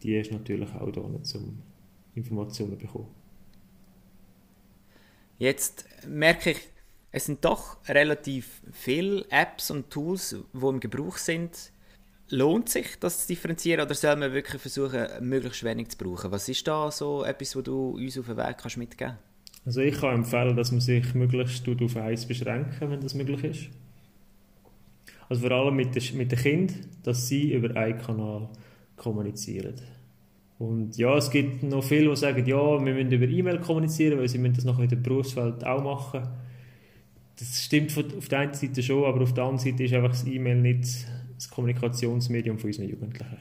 die 0.04 0.16
ist 0.16 0.32
natürlich 0.32 0.70
auch 0.74 0.92
da, 0.92 1.02
um 1.02 1.22
Informationen 2.16 2.72
zu 2.72 2.78
bekommen. 2.78 3.08
Jetzt 5.40 5.86
merke 6.08 6.52
ich, 6.52 6.60
es 7.12 7.26
sind 7.26 7.46
doch 7.46 7.78
relativ 7.88 8.62
viele 8.72 9.26
Apps 9.30 9.72
und 9.72 9.90
Tools, 9.90 10.36
die 10.54 10.66
im 10.66 10.80
Gebrauch 10.80 11.18
sind. 11.18 11.72
Lohnt 12.30 12.70
sich 12.70 13.00
das 13.00 13.22
zu 13.22 13.28
differenzieren 13.28 13.86
oder 13.86 13.96
soll 13.96 14.16
man 14.18 14.34
wirklich 14.34 14.62
versuchen, 14.62 15.08
möglichst 15.22 15.64
wenig 15.64 15.90
zu 15.90 15.98
brauchen? 15.98 16.32
Was 16.32 16.50
ist 16.50 16.68
da 16.68 16.92
so 16.92 17.24
etwas, 17.24 17.56
was 17.56 17.64
du 17.64 17.92
uns 17.92 18.18
auf 18.18 18.26
den 18.26 18.38
Weg 18.38 18.58
kannst 18.58 18.78
mitgeben 18.78 19.14
kannst? 19.14 19.66
Also 19.66 19.82
ich 19.82 20.00
kann 20.00 20.16
empfehlen, 20.16 20.56
dass 20.56 20.72
man 20.72 20.82
sich 20.82 21.14
möglichst 21.14 21.68
auf 21.68 21.98
eins 21.98 22.26
beschränken, 22.26 22.90
wenn 22.90 23.00
das 23.00 23.14
möglich 23.14 23.44
ist. 23.44 23.70
Also 25.30 25.48
vor 25.48 25.52
allem 25.52 25.76
mit 25.76 25.96
den, 25.96 26.18
mit 26.18 26.32
den 26.32 26.40
Kindern, 26.40 26.78
dass 27.04 27.28
sie 27.28 27.54
über 27.54 27.76
einen 27.76 27.98
Kanal 27.98 28.50
kommunizieren. 28.96 29.76
Und 30.60 30.98
ja, 30.98 31.16
es 31.18 31.30
gibt 31.30 31.64
noch 31.64 31.84
viele, 31.84 32.10
die 32.10 32.16
sagen, 32.16 32.46
ja, 32.46 32.84
wir 32.84 32.94
müssen 32.94 33.12
über 33.12 33.28
E-Mail 33.28 33.60
kommunizieren, 33.60 34.20
weil 34.20 34.28
sie 34.28 34.40
müssen 34.40 34.56
das 34.56 34.66
nachher 34.66 34.84
in 34.84 34.90
der 34.90 34.96
Berufswelt 34.96 35.64
auch 35.64 35.84
machen. 35.84 36.28
Das 37.38 37.64
stimmt 37.64 37.96
auf 37.96 38.28
der 38.28 38.40
einen 38.40 38.54
Seite 38.54 38.82
schon, 38.82 39.06
aber 39.06 39.22
auf 39.22 39.34
der 39.34 39.44
anderen 39.44 39.64
Seite 39.64 39.84
ist 39.84 39.94
einfach 39.94 40.10
das 40.10 40.26
E-Mail 40.26 40.60
nicht 40.60 41.08
das 41.36 41.50
Kommunikationsmedium 41.50 42.58
von 42.58 42.70
unseren 42.70 42.90
Jugendlichen. 42.90 43.38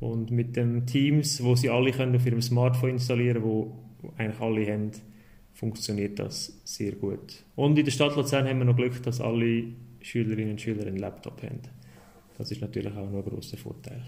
Und 0.00 0.30
mit 0.30 0.56
den 0.56 0.86
Teams, 0.86 1.42
wo 1.42 1.54
sie 1.54 1.68
alle 1.68 1.90
können 1.90 2.16
auf 2.16 2.24
ihrem 2.24 2.40
Smartphone 2.40 2.90
installieren 2.90 3.42
können, 3.42 3.44
wo 3.44 3.78
eigentlich 4.16 4.40
alle 4.40 4.72
haben, 4.72 4.90
funktioniert 5.52 6.18
das 6.18 6.60
sehr 6.64 6.92
gut. 6.92 7.44
Und 7.54 7.78
in 7.78 7.84
der 7.84 7.92
Stadt 7.92 8.16
Luzern 8.16 8.46
haben 8.46 8.58
wir 8.58 8.66
noch 8.66 8.76
Glück, 8.76 9.02
dass 9.02 9.20
alle 9.20 9.64
Schülerinnen 10.06 10.52
und 10.52 10.60
Schüler 10.60 10.86
einen 10.86 10.98
Laptop 10.98 11.42
haben. 11.42 11.60
Das 12.38 12.50
ist 12.50 12.60
natürlich 12.60 12.92
auch 12.92 13.10
noch 13.10 13.24
ein 13.24 13.24
grosser 13.24 13.56
Vorteil. 13.56 14.02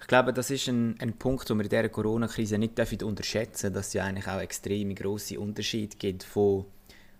Ich 0.00 0.06
glaube, 0.06 0.32
das 0.32 0.50
ist 0.50 0.68
ein, 0.68 0.96
ein 1.00 1.12
Punkt, 1.14 1.48
den 1.48 1.58
wir 1.58 1.64
in 1.64 1.70
dieser 1.70 1.88
Corona-Krise 1.88 2.58
nicht 2.58 2.78
unterschätzen 3.02 3.66
dürfen, 3.66 3.74
dass 3.74 3.88
es 3.88 3.92
ja 3.94 4.04
eigentlich 4.04 4.26
auch 4.26 4.40
extreme 4.40 4.94
grosse 4.94 5.38
Unterschiede 5.38 5.96
gibt 5.96 6.24
von, 6.24 6.66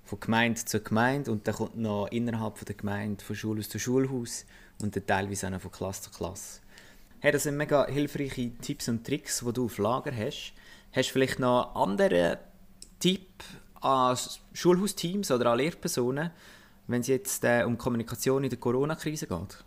von 0.04 0.20
Gemeinde 0.20 0.64
zu 0.64 0.80
Gemeinde 0.80 1.30
und 1.30 1.46
dann 1.46 1.54
kommt 1.54 1.76
noch 1.76 2.08
innerhalb 2.10 2.58
von 2.58 2.66
der 2.66 2.74
Gemeinde 2.74 3.24
von 3.24 3.36
Schulhaus 3.36 3.68
zu 3.68 3.78
Schulhaus 3.78 4.46
und 4.80 4.94
dann 4.96 5.06
teilweise 5.06 5.54
auch 5.54 5.60
von 5.60 5.70
Klasse 5.70 6.02
zu 6.02 6.10
Klasse. 6.10 6.60
Hey, 7.20 7.30
das 7.30 7.44
sind 7.44 7.56
mega 7.56 7.86
hilfreiche 7.86 8.50
Tipps 8.60 8.88
und 8.88 9.06
Tricks, 9.06 9.44
die 9.46 9.52
du 9.52 9.66
auf 9.66 9.78
Lager 9.78 10.14
hast. 10.14 10.52
Hast 10.92 11.08
du 11.08 11.12
vielleicht 11.12 11.38
noch 11.38 11.74
einen 11.74 11.90
anderen 11.90 12.38
Tipp 12.98 13.44
an 13.80 14.18
Schulhausteams 14.52 15.30
oder 15.30 15.52
an 15.52 15.58
Lehrpersonen, 15.58 16.30
wenn 16.92 17.00
es 17.00 17.08
jetzt 17.08 17.44
äh, 17.44 17.64
um 17.64 17.76
Kommunikation 17.76 18.44
in 18.44 18.50
der 18.50 18.58
Corona-Krise 18.58 19.26
geht? 19.26 19.64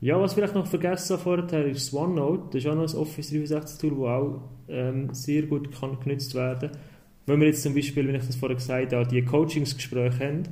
Ja, 0.00 0.20
was 0.20 0.34
vielleicht 0.34 0.54
noch 0.54 0.66
vergessen 0.66 1.18
vorher 1.18 1.66
ist 1.66 1.92
OneNote. 1.92 2.44
Das 2.52 2.64
ist 2.64 2.70
auch 2.70 2.74
noch 2.74 2.88
ein 2.88 2.96
Office 2.96 3.32
365-Tool, 3.32 3.90
das 3.90 4.00
auch 4.00 4.40
ähm, 4.68 5.14
sehr 5.14 5.42
gut 5.42 5.72
kann 5.72 5.98
genutzt 6.00 6.34
werden 6.34 6.70
kann. 6.70 6.80
Wenn 7.26 7.40
wir 7.40 7.46
jetzt 7.46 7.62
zum 7.62 7.74
Beispiel, 7.74 8.06
wenn 8.06 8.14
ich 8.16 8.26
das 8.26 8.36
vorher 8.36 8.56
gesagt 8.56 8.92
habe, 8.92 9.06
die 9.06 9.24
Coachingsgespräche 9.24 10.24
haben 10.24 10.42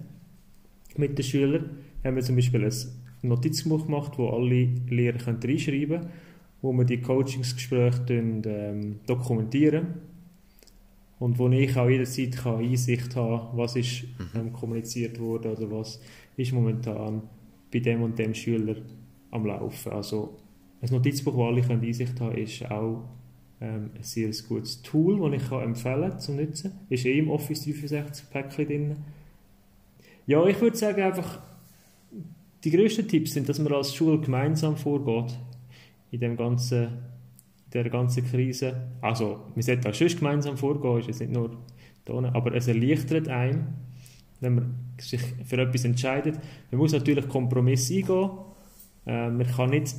mit 0.97 1.19
den 1.19 1.25
Schülern, 1.25 1.79
haben 2.03 2.17
wir 2.17 2.23
zum 2.23 2.37
Beispiel 2.37 2.65
ein 2.65 2.73
Notizbuch 3.23 3.85
gemacht, 3.85 4.13
wo 4.17 4.31
alle 4.31 4.69
Lehrer 4.89 5.19
können 5.19 5.41
reinschreiben 5.43 6.01
können, 6.01 6.11
wo 6.63 6.73
wir 6.73 6.85
die 6.85 7.01
Coachingsgespräche 7.01 8.05
ähm, 8.09 9.01
dokumentieren 9.07 10.12
und 11.23 11.39
wo 11.39 11.49
ich 11.51 11.77
auch 11.77 11.89
jederzeit 11.89 12.37
kann 12.37 12.57
Einsicht 12.57 13.15
haben 13.15 13.57
was 13.57 13.77
ist 13.77 14.03
mhm. 14.19 14.41
ähm, 14.41 14.53
kommuniziert 14.53 15.21
wurde 15.21 15.53
oder 15.53 15.71
was 15.71 16.01
ist 16.37 16.53
momentan 16.53 17.23
bei 17.73 17.79
dem 17.79 18.03
und 18.03 18.19
dem 18.19 18.35
Schüler 18.35 18.75
am 19.31 19.47
Laufen. 19.47 19.93
Also 19.93 20.37
ein 20.81 20.89
Notizbuch, 20.91 21.35
wo 21.35 21.47
alle 21.47 21.63
können 21.63 21.85
Einsicht 21.85 22.21
haben 22.21 22.37
ist 22.37 22.69
auch 22.69 23.05
ähm, 23.61 23.91
ein 23.95 24.03
sehr 24.03 24.31
gutes 24.49 24.83
Tool, 24.83 25.31
das 25.31 25.41
ich 25.41 25.49
kann 25.49 25.63
empfehlen 25.63 26.11
kann 26.11 26.19
zu 26.19 26.33
nutzen. 26.33 26.73
Ist 26.89 27.07
eh 27.07 27.17
im 27.17 27.31
Office 27.31 27.63
365 27.67 28.29
Päckchen 28.29 28.67
drin. 28.67 28.97
Ja, 30.27 30.45
ich 30.47 30.61
würde 30.61 30.77
sagen 30.77 31.03
einfach, 31.03 31.41
die 32.65 32.71
grössten 32.73 33.07
Tipps 33.07 33.35
sind, 33.35 33.49
dass 33.49 33.61
man 33.61 33.73
als 33.73 33.95
Schule 33.95 34.19
gemeinsam 34.19 34.77
vorgeht 34.77 35.39
in 36.11 36.19
dem 36.19 36.37
ganzen, 36.37 36.89
der 37.75 37.89
ganzen 37.89 38.25
Krise. 38.25 38.89
Also, 39.01 39.41
wir 39.55 39.63
sollten 39.63 39.89
auch 39.89 39.95
schon 39.95 40.09
gemeinsam 40.09 40.57
vorgehen, 40.57 40.99
ist 40.99 41.07
jetzt 41.09 41.21
nicht 41.21 41.33
nur 41.33 41.51
da, 42.05 42.15
aber 42.33 42.55
es 42.55 42.69
erleichtert 42.69 43.29
einem, 43.29 43.69
wenn 44.41 44.55
man 44.55 44.75
sich 44.99 45.21
für 45.45 45.59
etwas 45.59 45.85
entscheidet. 45.85 46.39
Man 46.71 46.79
muss 46.79 46.93
natürlich 46.93 47.29
Kompromisse 47.29 47.95
eingehen. 47.95 48.31
Äh, 49.07 49.31
man 49.31 49.47
kann 49.47 49.71
nicht, 49.71 49.95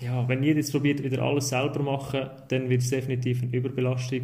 ja, 0.00 0.26
wenn 0.28 0.42
jeder 0.42 0.58
jetzt 0.58 0.72
probiert, 0.72 1.02
wieder 1.02 1.22
alles 1.22 1.50
selber 1.50 1.82
machen, 1.82 2.28
dann 2.48 2.68
wird 2.68 2.82
es 2.82 2.90
definitiv 2.90 3.42
eine 3.42 3.54
Überbelastung 3.54 4.22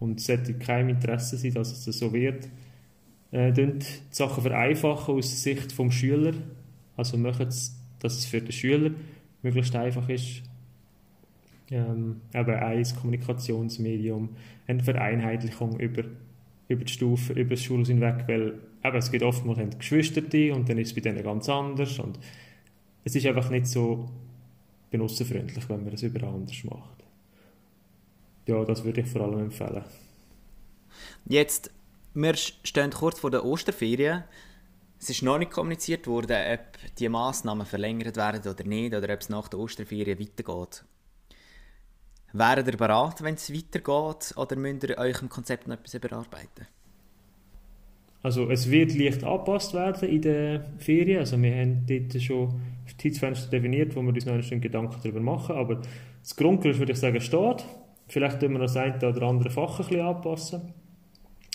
und 0.00 0.20
es 0.20 0.26
sollte 0.26 0.54
kein 0.54 0.88
Interesse 0.88 1.36
sein, 1.36 1.54
dass 1.54 1.86
es 1.86 1.98
so 1.98 2.12
wird. 2.12 2.48
Äh, 3.30 3.52
die 3.52 3.70
Sachen 4.10 4.42
vereinfachen 4.42 5.14
aus 5.14 5.42
Sicht 5.42 5.78
des 5.78 5.94
Schülers 5.94 6.36
also 6.98 7.16
machen 7.16 7.46
es, 7.46 7.80
dass 8.00 8.18
es 8.18 8.26
für 8.26 8.40
den 8.40 8.52
Schüler 8.52 8.90
möglichst 9.42 9.74
einfach 9.76 10.08
ist. 10.08 10.42
Ähm, 11.70 12.22
ein 12.32 12.84
Kommunikationsmedium, 13.00 14.30
eine 14.66 14.82
Vereinheitlichung 14.82 15.78
über, 15.78 16.04
über 16.68 16.84
die 16.84 16.92
Stufen, 16.92 17.36
über 17.36 17.50
das 17.50 17.62
Schulhaus 17.62 17.88
hinweg, 17.88 18.24
weil 18.26 18.58
eben, 18.84 18.96
es 18.96 19.10
gibt 19.10 19.22
oftmals 19.22 19.78
Geschwister 19.78 20.22
und 20.54 20.68
dann 20.68 20.78
ist 20.78 20.88
es 20.88 20.94
bei 20.94 21.00
denen 21.00 21.22
ganz 21.22 21.48
anders 21.48 21.98
und 21.98 22.18
es 23.04 23.14
ist 23.14 23.26
einfach 23.26 23.50
nicht 23.50 23.66
so 23.66 24.08
benutzerfreundlich, 24.90 25.68
wenn 25.68 25.84
man 25.84 25.92
es 25.92 26.02
überall 26.02 26.34
anders 26.34 26.64
macht. 26.64 27.04
Ja, 28.46 28.64
das 28.64 28.82
würde 28.84 29.02
ich 29.02 29.06
vor 29.06 29.22
allem 29.22 29.40
empfehlen. 29.40 29.84
Jetzt, 31.26 31.70
wir 32.14 32.34
stehen 32.34 32.90
kurz 32.90 33.20
vor 33.20 33.30
der 33.30 33.44
Osterferien. 33.44 34.24
Es 34.98 35.10
ist 35.10 35.22
noch 35.22 35.38
nicht 35.38 35.50
kommuniziert 35.50 36.06
worden, 36.06 36.36
ob 36.54 36.96
die 36.96 37.08
Massnahmen 37.08 37.66
verlängert 37.66 38.16
werden 38.16 38.50
oder 38.50 38.64
nicht, 38.64 38.94
oder 38.94 39.12
ob 39.12 39.20
es 39.20 39.28
nach 39.28 39.48
der 39.48 39.60
Osterferien 39.60 40.18
weitergeht. 40.18 40.84
Wären 42.32 42.66
ihr 42.66 42.76
bereit, 42.76 43.22
wenn 43.22 43.34
es 43.34 43.52
weitergeht, 43.52 44.34
oder 44.36 44.56
müsst 44.56 44.84
ihr 44.84 44.98
eurem 44.98 45.28
Konzept 45.28 45.66
noch 45.66 45.76
etwas 45.76 45.94
überarbeiten? 45.94 46.66
Also 48.22 48.50
es 48.50 48.70
wird 48.70 48.94
leicht 48.94 49.24
angepasst 49.24 49.74
werden 49.74 50.08
in 50.08 50.22
den 50.22 50.60
Ferien. 50.78 51.20
Also 51.20 51.40
wir 51.40 51.54
haben 51.54 51.86
dort 51.86 52.20
schon 52.20 52.60
Zeitfenster 52.98 53.48
definiert, 53.48 53.94
wo 53.94 54.02
wir 54.02 54.12
uns 54.12 54.26
noch 54.26 54.34
einen 54.34 54.60
Gedanken 54.60 54.96
darüber 55.02 55.20
machen. 55.20 55.56
Aber 55.56 55.80
das 56.20 56.34
Grundgerüst 56.36 56.80
würde 56.80 56.92
ich 56.92 56.98
sagen 56.98 57.20
steht. 57.20 57.64
Vielleicht 58.08 58.40
können 58.40 58.54
wir 58.54 58.60
das 58.60 58.76
eine 58.76 58.96
oder 58.96 59.22
andere 59.22 59.50
Fach 59.50 59.78
ein 59.78 59.86
bisschen 59.86 60.00
anpassen. 60.00 60.74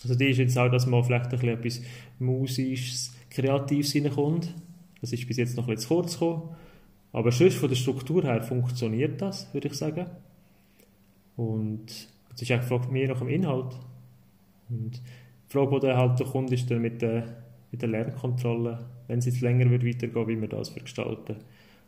Also 0.04 0.15
die 0.15 0.30
ist 0.30 0.38
jetzt 0.38 0.58
auch, 0.58 0.69
dass 0.69 0.86
man 0.86 1.04
vielleicht 1.04 1.26
ein 1.26 1.32
bisschen 1.32 1.50
etwas 1.50 1.82
Musisches 2.19 3.13
Kreatives 3.30 3.95
reinkommt. 3.95 4.54
Das 5.02 5.12
ist 5.12 5.28
bis 5.28 5.38
jetzt 5.38 5.58
noch 5.58 5.67
ein 5.67 5.76
bisschen 5.76 5.89
zu 5.89 5.95
kurz 5.95 6.13
gekommen. 6.13 6.56
Aber 7.12 7.32
sonst 7.32 7.58
von 7.58 7.69
der 7.69 7.76
Struktur 7.76 8.24
her 8.24 8.41
funktioniert 8.41 9.21
das, 9.21 9.54
würde 9.54 9.67
ich 9.67 9.74
sagen. 9.74 10.06
Und 11.36 11.86
es 12.34 12.41
ist 12.41 12.52
einfach 12.52 12.89
mehr 12.89 13.10
nach 13.10 13.19
dem 13.19 13.30
Inhalt. 13.30 13.76
Und 14.69 14.91
die 14.93 15.52
Frage, 15.52 15.80
die 15.80 15.88
dann 15.88 15.98
halt 15.98 16.24
kommt, 16.32 16.52
ist 16.52 16.69
dann 16.69 16.82
mit 16.82 17.02
der, 17.02 17.43
mit 17.72 17.82
der 17.82 17.89
Lernkontrolle, 17.89 18.86
wenn 19.08 19.19
es 19.19 19.26
jetzt 19.26 19.41
länger 19.41 19.69
wird 19.69 19.86
weitergehen, 19.86 20.28
wie 20.28 20.41
wir 20.41 20.48
das 20.48 20.74
gestalten. 20.74 21.38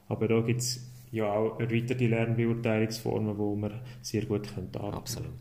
Aber 0.08 0.27
da 0.27 0.41
gibt 0.41 0.62
es 0.62 0.91
ja 1.12 1.31
auch 1.31 1.60
erweiterte 1.60 2.08
Lernbeurteilungsformen, 2.08 3.38
die 3.38 3.60
man 3.62 3.81
sehr 4.01 4.25
gut 4.25 4.47
arbeiten 4.51 4.71
können. 4.71 4.93
Absolut. 4.93 5.31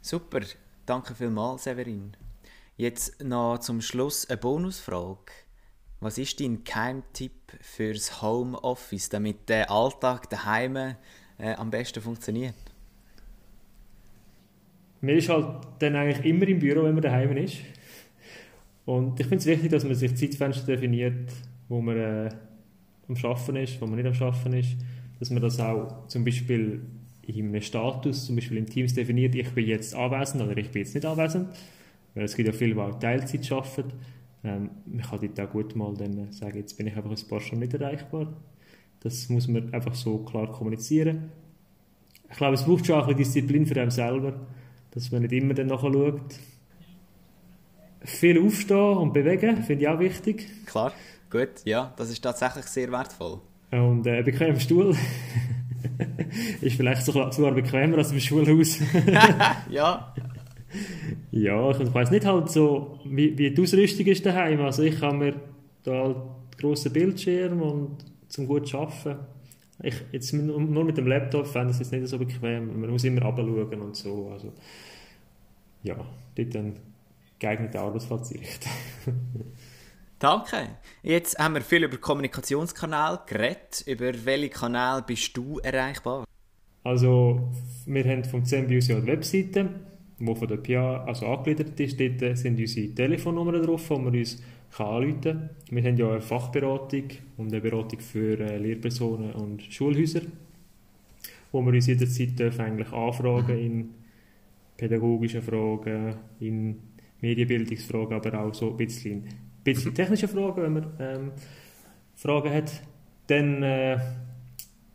Super, 0.00 0.40
danke 0.86 1.14
vielmals, 1.14 1.64
Severin. 1.64 2.16
Jetzt 2.76 3.22
noch 3.22 3.58
zum 3.58 3.82
Schluss 3.82 4.28
eine 4.28 4.38
Bonusfrage. 4.38 5.32
Was 6.00 6.16
ist 6.16 6.40
dein 6.40 6.64
Keimtipp 6.64 7.52
fürs 7.60 8.22
Homeoffice, 8.22 9.10
damit 9.10 9.50
der 9.50 9.70
Alltag 9.70 10.30
daheim 10.30 10.76
äh, 10.76 10.96
am 11.56 11.70
besten 11.70 12.00
funktioniert? 12.00 12.54
Mir 15.00 15.16
ist 15.16 15.28
halt 15.28 15.46
dann 15.78 15.96
eigentlich 15.96 16.24
immer 16.24 16.46
im 16.46 16.58
Büro, 16.58 16.84
wenn 16.84 16.94
man 16.94 17.02
daheim 17.02 17.36
ist. 17.36 17.58
Und 18.84 19.18
ich 19.18 19.26
finde 19.26 19.38
es 19.38 19.46
wichtig, 19.46 19.70
dass 19.70 19.84
man 19.84 19.94
sich 19.94 20.14
Zeitfenster 20.16 20.66
definiert, 20.66 21.32
wo 21.68 21.80
man 21.80 21.96
äh, 21.96 22.28
am 23.08 23.16
Schaffen 23.16 23.56
ist, 23.56 23.80
wo 23.80 23.86
man 23.86 23.96
nicht 23.96 24.06
am 24.06 24.14
Schaffen 24.14 24.52
ist. 24.52 24.76
Dass 25.18 25.30
man 25.30 25.42
das 25.42 25.60
auch 25.60 26.06
zum 26.08 26.24
Beispiel 26.24 26.82
in 27.22 27.48
einem 27.48 27.62
Status, 27.62 28.26
zum 28.26 28.36
Beispiel 28.36 28.56
in 28.56 28.66
Teams 28.66 28.94
definiert, 28.94 29.34
ich 29.34 29.48
bin 29.50 29.66
jetzt 29.66 29.94
anwesend 29.94 30.42
oder 30.42 30.56
ich 30.56 30.70
bin 30.70 30.82
jetzt 30.82 30.94
nicht 30.94 31.06
anwesend. 31.06 31.48
Weil 32.14 32.24
es 32.24 32.34
gibt 32.34 32.48
ja 32.48 32.52
viele, 32.52 32.74
die 32.74 32.80
auch 32.80 32.98
Teilzeit 32.98 33.50
arbeiten. 33.52 33.92
Ähm, 34.42 34.70
man 34.86 35.02
kann 35.02 35.20
dort 35.20 35.40
auch 35.40 35.52
gut 35.52 35.76
mal 35.76 35.94
dann 35.94 36.32
sagen, 36.32 36.56
jetzt 36.56 36.76
bin 36.76 36.86
ich 36.86 36.96
einfach 36.96 37.10
ein 37.10 37.28
paar 37.28 37.40
Stunden 37.40 37.64
nicht 37.64 37.74
erreichbar. 37.74 38.32
Das 39.00 39.28
muss 39.28 39.48
man 39.48 39.72
einfach 39.72 39.94
so 39.94 40.18
klar 40.18 40.50
kommunizieren. 40.50 41.30
Ich 42.30 42.36
glaube, 42.36 42.54
es 42.54 42.64
braucht 42.64 42.86
schon 42.86 42.96
auch 42.96 43.08
ein 43.08 43.16
bisschen 43.16 43.46
Disziplin 43.46 43.66
für 43.66 43.80
einen 43.80 43.90
selber, 43.90 44.46
dass 44.92 45.10
man 45.10 45.22
nicht 45.22 45.32
immer 45.32 45.54
dann 45.54 45.68
nachschaut. 45.68 46.20
Viel 48.02 48.44
aufstehen 48.44 48.96
und 48.96 49.12
bewegen, 49.12 49.62
finde 49.62 49.84
ich 49.84 49.88
auch 49.88 49.98
wichtig. 49.98 50.48
Klar, 50.66 50.92
gut, 51.28 51.50
ja, 51.64 51.92
das 51.96 52.10
ist 52.10 52.22
tatsächlich 52.22 52.64
sehr 52.66 52.90
wertvoll. 52.90 53.40
Und 53.70 54.06
äh, 54.06 54.22
bequem 54.22 54.58
Stuhl 54.58 54.96
ist 56.60 56.76
vielleicht 56.76 57.04
sogar 57.04 57.52
bequemer 57.52 57.98
als 57.98 58.12
im 58.12 58.20
Schulhaus. 58.20 58.78
ja. 59.70 60.14
Ja, 61.30 61.70
ich 61.70 61.94
weiß 61.94 62.10
nicht 62.10 62.26
halt 62.26 62.50
so, 62.50 62.98
wie, 63.04 63.36
wie 63.36 63.50
die 63.50 63.62
Ausrüstung 63.62 64.06
ist 64.06 64.24
daheim. 64.26 64.60
Also 64.60 64.82
ich 64.82 65.00
habe 65.00 65.16
mir 65.16 65.34
da 65.82 66.04
halt 66.04 66.16
grossen 66.58 66.92
Bildschirm 66.92 67.62
und 67.62 67.96
zum 68.28 68.46
gut 68.46 68.72
arbeiten. 68.74 69.18
Ich, 69.82 69.94
jetzt 70.12 70.32
nur 70.32 70.84
mit 70.84 70.96
dem 70.96 71.06
Laptop 71.06 71.46
fände 71.46 71.72
ich 71.72 71.80
es 71.80 71.90
nicht 71.90 72.06
so 72.06 72.18
bequem. 72.18 72.80
Man 72.80 72.90
muss 72.90 73.04
immer 73.04 73.22
runterschauen 73.22 73.80
und 73.80 73.96
so. 73.96 74.30
Also, 74.32 74.52
ja, 75.82 75.96
dort 76.34 76.56
ein 76.56 76.76
geeigneter 77.38 77.80
Arbeitsplatz 77.80 78.32
einrichten. 78.34 78.70
Danke. 80.18 80.68
Jetzt 81.02 81.38
haben 81.38 81.54
wir 81.54 81.62
viel 81.62 81.84
über 81.84 81.96
Kommunikationskanäle 81.96 83.20
geredet. 83.26 83.84
Über 83.86 84.12
welche 84.24 84.50
Kanäle 84.50 85.02
bist 85.06 85.34
du 85.36 85.58
erreichbar? 85.60 86.24
Also, 86.84 87.50
wir 87.86 88.04
haben 88.04 88.24
vom 88.24 88.44
CMBUS 88.44 88.88
ja 88.88 88.96
eine 88.96 89.06
Webseite 89.06 89.70
wo 90.20 90.34
von 90.34 90.48
der 90.48 90.58
PA 90.58 91.04
also 91.04 91.26
angegliedert 91.26 91.78
ist. 91.80 91.98
Dort 91.98 92.38
sind 92.38 92.58
unsere 92.58 92.94
Telefonnummern 92.94 93.62
drauf, 93.62 93.88
wo 93.88 93.98
man 93.98 94.14
uns 94.14 94.42
anrufen 94.78 95.20
kann. 95.20 95.50
Wir 95.70 95.82
haben 95.84 95.96
ja 95.96 96.10
eine 96.10 96.20
Fachberatung 96.20 97.04
und 97.36 97.48
eine 97.48 97.60
Beratung 97.60 98.00
für 98.00 98.38
äh, 98.38 98.58
Lehrpersonen 98.58 99.32
und 99.32 99.62
Schulhäuser, 99.62 100.22
wo 101.52 101.62
wir 101.62 101.72
uns 101.72 101.86
jederzeit 101.86 102.38
dürfen 102.38 102.60
eigentlich 102.60 102.92
anfragen 102.92 103.58
in 103.58 103.90
pädagogischen 104.76 105.42
Fragen, 105.42 106.14
in 106.40 106.76
Medienbildungsfragen, 107.20 108.14
aber 108.14 108.40
auch 108.40 108.54
so 108.54 108.70
ein 108.70 108.76
bisschen, 108.76 109.24
ein 109.24 109.62
bisschen 109.62 109.94
technische 109.94 110.28
Fragen, 110.28 110.62
wenn 110.62 110.72
man 110.72 110.86
ähm, 110.98 111.32
Fragen 112.14 112.52
hat. 112.52 112.72
Dann 113.26 113.62
äh, 113.62 113.98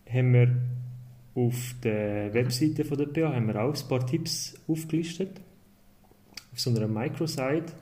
haben 0.09 0.33
wir 0.33 0.55
auf 1.35 1.75
der 1.83 2.33
Webseite 2.33 2.85
von 2.85 2.97
der 2.97 3.07
PA 3.07 3.33
haben 3.33 3.47
wir 3.47 3.61
auch 3.61 3.75
ein 3.75 3.87
paar 3.87 4.05
Tipps 4.05 4.55
aufgelistet. 4.67 5.41
Auf 6.51 6.59
so 6.59 6.69
einer 6.69 6.87
Microsite. 6.87 7.73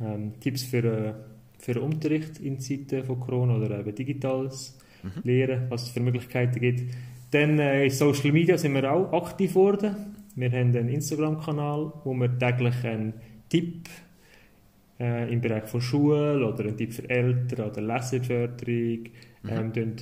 Ähm, 0.00 0.32
Tipps 0.40 0.62
für, 0.62 0.84
äh, 0.84 1.14
für 1.60 1.74
den 1.74 1.82
Unterricht 1.82 2.40
in 2.40 2.58
Zeiten 2.58 3.04
von 3.04 3.20
Corona 3.20 3.56
oder 3.56 3.78
eben 3.78 3.94
digitales 3.94 4.78
mhm. 5.02 5.22
Lehren, 5.24 5.66
was 5.68 5.84
es 5.84 5.88
für 5.90 6.00
Möglichkeiten 6.00 6.58
gibt. 6.58 6.94
Dann 7.30 7.58
äh, 7.58 7.84
in 7.84 7.90
Social 7.90 8.32
Media 8.32 8.58
sind 8.58 8.74
wir 8.74 8.90
auch 8.90 9.12
aktiv 9.12 9.50
geworden. 9.50 10.16
Wir 10.34 10.50
haben 10.50 10.76
einen 10.76 10.88
Instagram-Kanal, 10.88 11.92
wo 12.04 12.14
wir 12.14 12.38
täglich 12.38 12.84
einen 12.84 13.14
Tipp 13.48 13.88
äh, 14.98 15.32
im 15.32 15.40
Bereich 15.40 15.64
von 15.64 15.80
Schule 15.80 16.46
oder 16.46 16.64
einen 16.64 16.76
Tipp 16.76 16.92
für 16.92 17.08
Eltern 17.08 17.70
oder 17.70 17.80
Leseförderung 17.80 19.08
mhm. 19.42 19.48
ähm, 19.48 19.72
mhm. 19.74 19.96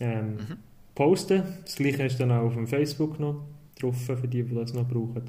ähm, 0.00 0.26
mhm. 0.26 0.56
posten. 0.94 1.42
Das 1.64 1.76
gleiche 1.76 2.04
ist 2.04 2.20
dann 2.20 2.32
auch 2.32 2.44
auf 2.44 2.54
dem 2.54 2.66
Facebook 2.66 3.20
noch 3.20 3.46
drauf, 3.80 3.96
für 3.96 4.28
die, 4.28 4.42
die 4.42 4.54
das 4.54 4.74
noch 4.74 4.88
brauchen. 4.88 5.22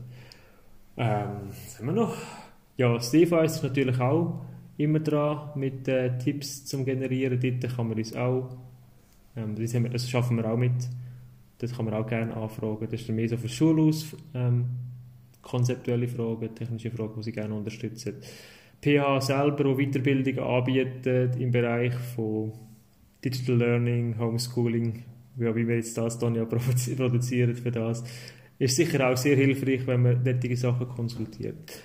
Ähm, 0.97 1.29
was 1.49 1.79
haben 1.79 1.87
wir 1.87 1.93
noch? 1.93 2.15
Ja, 2.77 2.99
Steve 2.99 3.43
ist 3.43 3.63
natürlich 3.63 3.99
auch 3.99 4.45
immer 4.77 4.99
dran 4.99 5.49
mit 5.55 5.87
äh, 5.87 6.17
Tipps 6.17 6.65
zum 6.65 6.85
Generieren. 6.85 7.39
Dort 7.39 7.75
kann 7.75 7.87
man 7.87 7.97
uns 7.97 8.15
auch, 8.15 8.57
ähm, 9.35 9.55
das, 9.55 9.73
wir, 9.73 9.89
das 9.89 10.09
schaffen 10.09 10.37
wir 10.37 10.49
auch 10.49 10.57
mit. 10.57 10.89
Das 11.59 11.73
kann 11.73 11.85
man 11.85 11.93
auch 11.93 12.07
gerne 12.07 12.35
anfragen. 12.35 12.87
Das 12.89 12.99
ist 12.99 13.09
dann 13.09 13.15
mehr 13.15 13.29
so 13.29 13.37
für 13.37 13.49
Schule 13.49 13.83
aus, 13.83 14.15
ähm, 14.33 14.65
konzeptuelle 15.41 16.07
Fragen, 16.07 16.53
technische 16.53 16.91
Fragen, 16.91 17.13
die 17.17 17.23
sie 17.23 17.31
gerne 17.31 17.53
unterstützen. 17.53 18.15
PH 18.81 19.21
selber, 19.21 19.65
auch 19.67 19.77
Weiterbildungen 19.77 20.39
anbietet 20.39 21.37
im 21.37 21.51
Bereich 21.51 21.93
von 22.15 22.51
Digital 23.23 23.57
Learning, 23.57 24.19
Homeschooling, 24.19 25.03
wie, 25.35 25.55
wie 25.55 25.67
wir 25.67 25.75
jetzt 25.75 25.97
das 25.97 26.19
dann 26.19 26.35
ja 26.35 26.45
produzieren 26.45 27.55
für 27.55 27.71
das, 27.71 28.03
ist 28.59 28.75
sicher 28.75 29.09
auch 29.09 29.17
sehr 29.17 29.35
hilfreich, 29.35 29.87
wenn 29.87 30.03
man 30.03 30.23
solche 30.23 30.57
Sachen 30.57 30.87
konsultiert. 30.87 31.81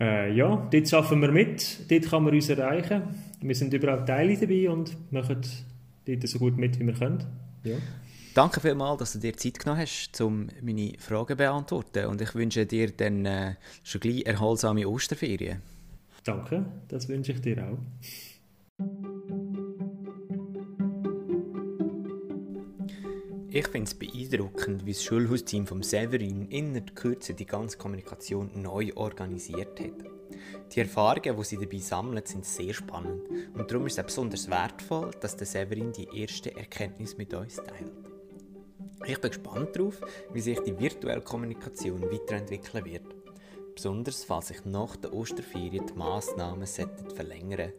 Äh, 0.00 0.32
ja, 0.34 0.68
dort 0.70 0.94
arbeiten 0.94 1.20
wir 1.20 1.32
mit, 1.32 1.90
dort 1.90 2.10
kann 2.10 2.22
man 2.22 2.34
uns 2.34 2.48
erreichen. 2.48 3.02
Wir 3.40 3.54
sind 3.54 3.72
überall 3.72 4.04
Teile 4.04 4.36
dabei 4.36 4.70
und 4.70 5.12
machen 5.12 5.40
dort 6.06 6.28
so 6.28 6.38
gut 6.38 6.56
mit, 6.56 6.78
wie 6.78 6.86
wir 6.86 6.94
können. 6.94 7.24
Ja. 7.64 7.76
Danke 8.34 8.60
vielmals, 8.60 8.98
dass 9.00 9.12
du 9.14 9.18
dir 9.18 9.36
Zeit 9.36 9.58
genommen 9.58 9.80
hast, 9.80 10.20
um 10.20 10.46
meine 10.62 10.92
Fragen 10.98 11.30
zu 11.30 11.36
beantworten. 11.36 12.06
Und 12.06 12.20
ich 12.20 12.34
wünsche 12.34 12.66
dir 12.66 12.92
dann 12.92 13.26
äh, 13.26 13.54
schon 13.82 14.00
gleich 14.00 14.24
erholsame 14.26 14.88
Osterferien. 14.88 15.60
Danke, 16.22 16.64
das 16.86 17.08
wünsche 17.08 17.32
ich 17.32 17.40
dir 17.40 17.64
auch. 17.64 17.78
Ich 23.50 23.66
finde 23.68 23.88
es 23.88 23.94
beeindruckend, 23.94 24.84
wie 24.84 24.92
das 24.92 25.02
Schulhausteam 25.02 25.66
vom 25.66 25.82
Severin 25.82 26.48
in 26.50 26.74
der 26.74 26.82
Kürze 26.82 27.32
die 27.32 27.46
ganze 27.46 27.78
Kommunikation 27.78 28.50
neu 28.60 28.92
organisiert 28.94 29.80
hat. 29.80 30.04
Die 30.70 30.80
Erfahrungen, 30.80 31.34
die 31.34 31.44
sie 31.44 31.56
dabei 31.56 31.78
sammeln, 31.78 32.22
sind 32.26 32.44
sehr 32.44 32.74
spannend 32.74 33.22
und 33.54 33.70
darum 33.70 33.86
ist 33.86 33.98
es 33.98 34.04
besonders 34.04 34.50
wertvoll, 34.50 35.12
dass 35.22 35.38
der 35.38 35.46
Severin 35.46 35.92
die 35.92 36.08
erste 36.14 36.54
Erkenntnis 36.54 37.16
mit 37.16 37.32
uns 37.32 37.56
teilt. 37.56 37.90
Ich 39.06 39.18
bin 39.18 39.30
gespannt 39.30 39.74
darauf, 39.74 39.98
wie 40.30 40.42
sich 40.42 40.60
die 40.60 40.78
virtuelle 40.78 41.22
Kommunikation 41.22 42.02
weiterentwickeln 42.02 42.84
wird. 42.84 43.14
Besonders 43.74 44.24
falls 44.24 44.48
sich 44.48 44.62
nach 44.66 44.94
der 44.96 45.14
Osterferien 45.14 45.86
die 45.86 45.94
Massnahmen 45.94 46.66
verlängern 46.66 47.72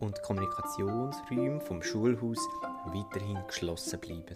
und 0.00 0.16
die 0.16 0.22
Kommunikationsräume 0.22 1.60
vom 1.60 1.80
Schulhaus 1.80 2.40
weiterhin 2.86 3.38
geschlossen 3.46 4.00
bleiben. 4.00 4.34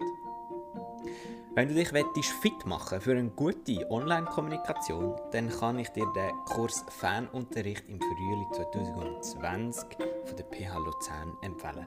Wenn 1.54 1.68
du 1.68 1.74
dich 1.74 2.28
fit 2.28 2.64
machen 2.64 3.00
für 3.00 3.10
eine 3.12 3.30
gute 3.30 3.90
Online-Kommunikation, 3.90 5.16
dann 5.32 5.50
kann 5.50 5.78
ich 5.78 5.88
dir 5.90 6.06
den 6.14 6.30
Kurs 6.46 6.84
Fanunterricht 6.88 7.88
im 7.88 8.00
Frühling 8.00 8.46
2020 8.52 9.84
von 10.24 10.36
der 10.36 10.44
PH 10.44 10.78
Luzern 10.78 11.36
empfehlen. 11.42 11.86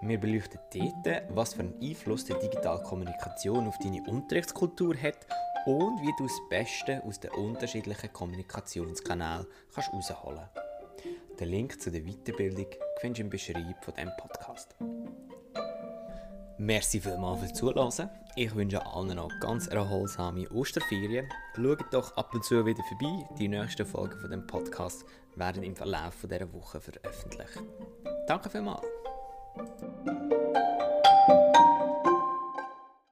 Wir 0.00 0.18
beleuchten 0.18 0.60
dort, 0.72 1.22
was 1.34 1.54
für 1.54 1.60
einen 1.60 1.80
Einfluss 1.82 2.24
die 2.24 2.34
digitale 2.34 2.82
Kommunikation 2.82 3.66
auf 3.66 3.78
deine 3.78 4.02
Unterrichtskultur 4.02 4.94
hat 4.96 5.26
und 5.66 6.00
wie 6.02 6.12
du 6.18 6.24
das 6.24 6.40
Beste 6.48 7.02
aus 7.04 7.20
den 7.20 7.30
unterschiedlichen 7.32 8.12
Kommunikationskanälen 8.12 9.46
kannst 9.74 9.92
herausholen 9.92 10.48
kannst. 10.54 11.40
Den 11.40 11.48
Link 11.48 11.80
zu 11.80 11.90
der 11.90 12.02
Weiterbildung 12.02 12.66
findest 13.00 13.18
du 13.18 13.22
im 13.22 13.30
Beschreibung 13.30 13.74
von 13.80 13.94
diesem 13.94 14.12
Podcast. 14.16 14.76
Merci 16.58 17.00
vielmals 17.00 17.40
fürs 17.40 17.52
Zuhören. 17.54 18.10
Ich 18.36 18.52
wünsche 18.52 18.84
allen 18.84 19.14
noch 19.14 19.30
ganz 19.38 19.68
erholsame 19.68 20.48
Osterferien. 20.50 21.28
Schaut 21.54 21.84
doch 21.92 22.16
ab 22.16 22.34
und 22.34 22.44
zu 22.44 22.66
wieder 22.66 22.82
vorbei. 22.82 23.28
Die 23.38 23.46
nächsten 23.46 23.86
Folgen 23.86 24.18
von 24.18 24.28
dem 24.28 24.44
Podcast 24.44 25.04
werden 25.36 25.62
im 25.62 25.76
Verlauf 25.76 26.16
dieser 26.22 26.52
Woche 26.52 26.80
veröffentlicht. 26.80 27.62
Danke 28.26 28.50
vielmals. 28.50 28.82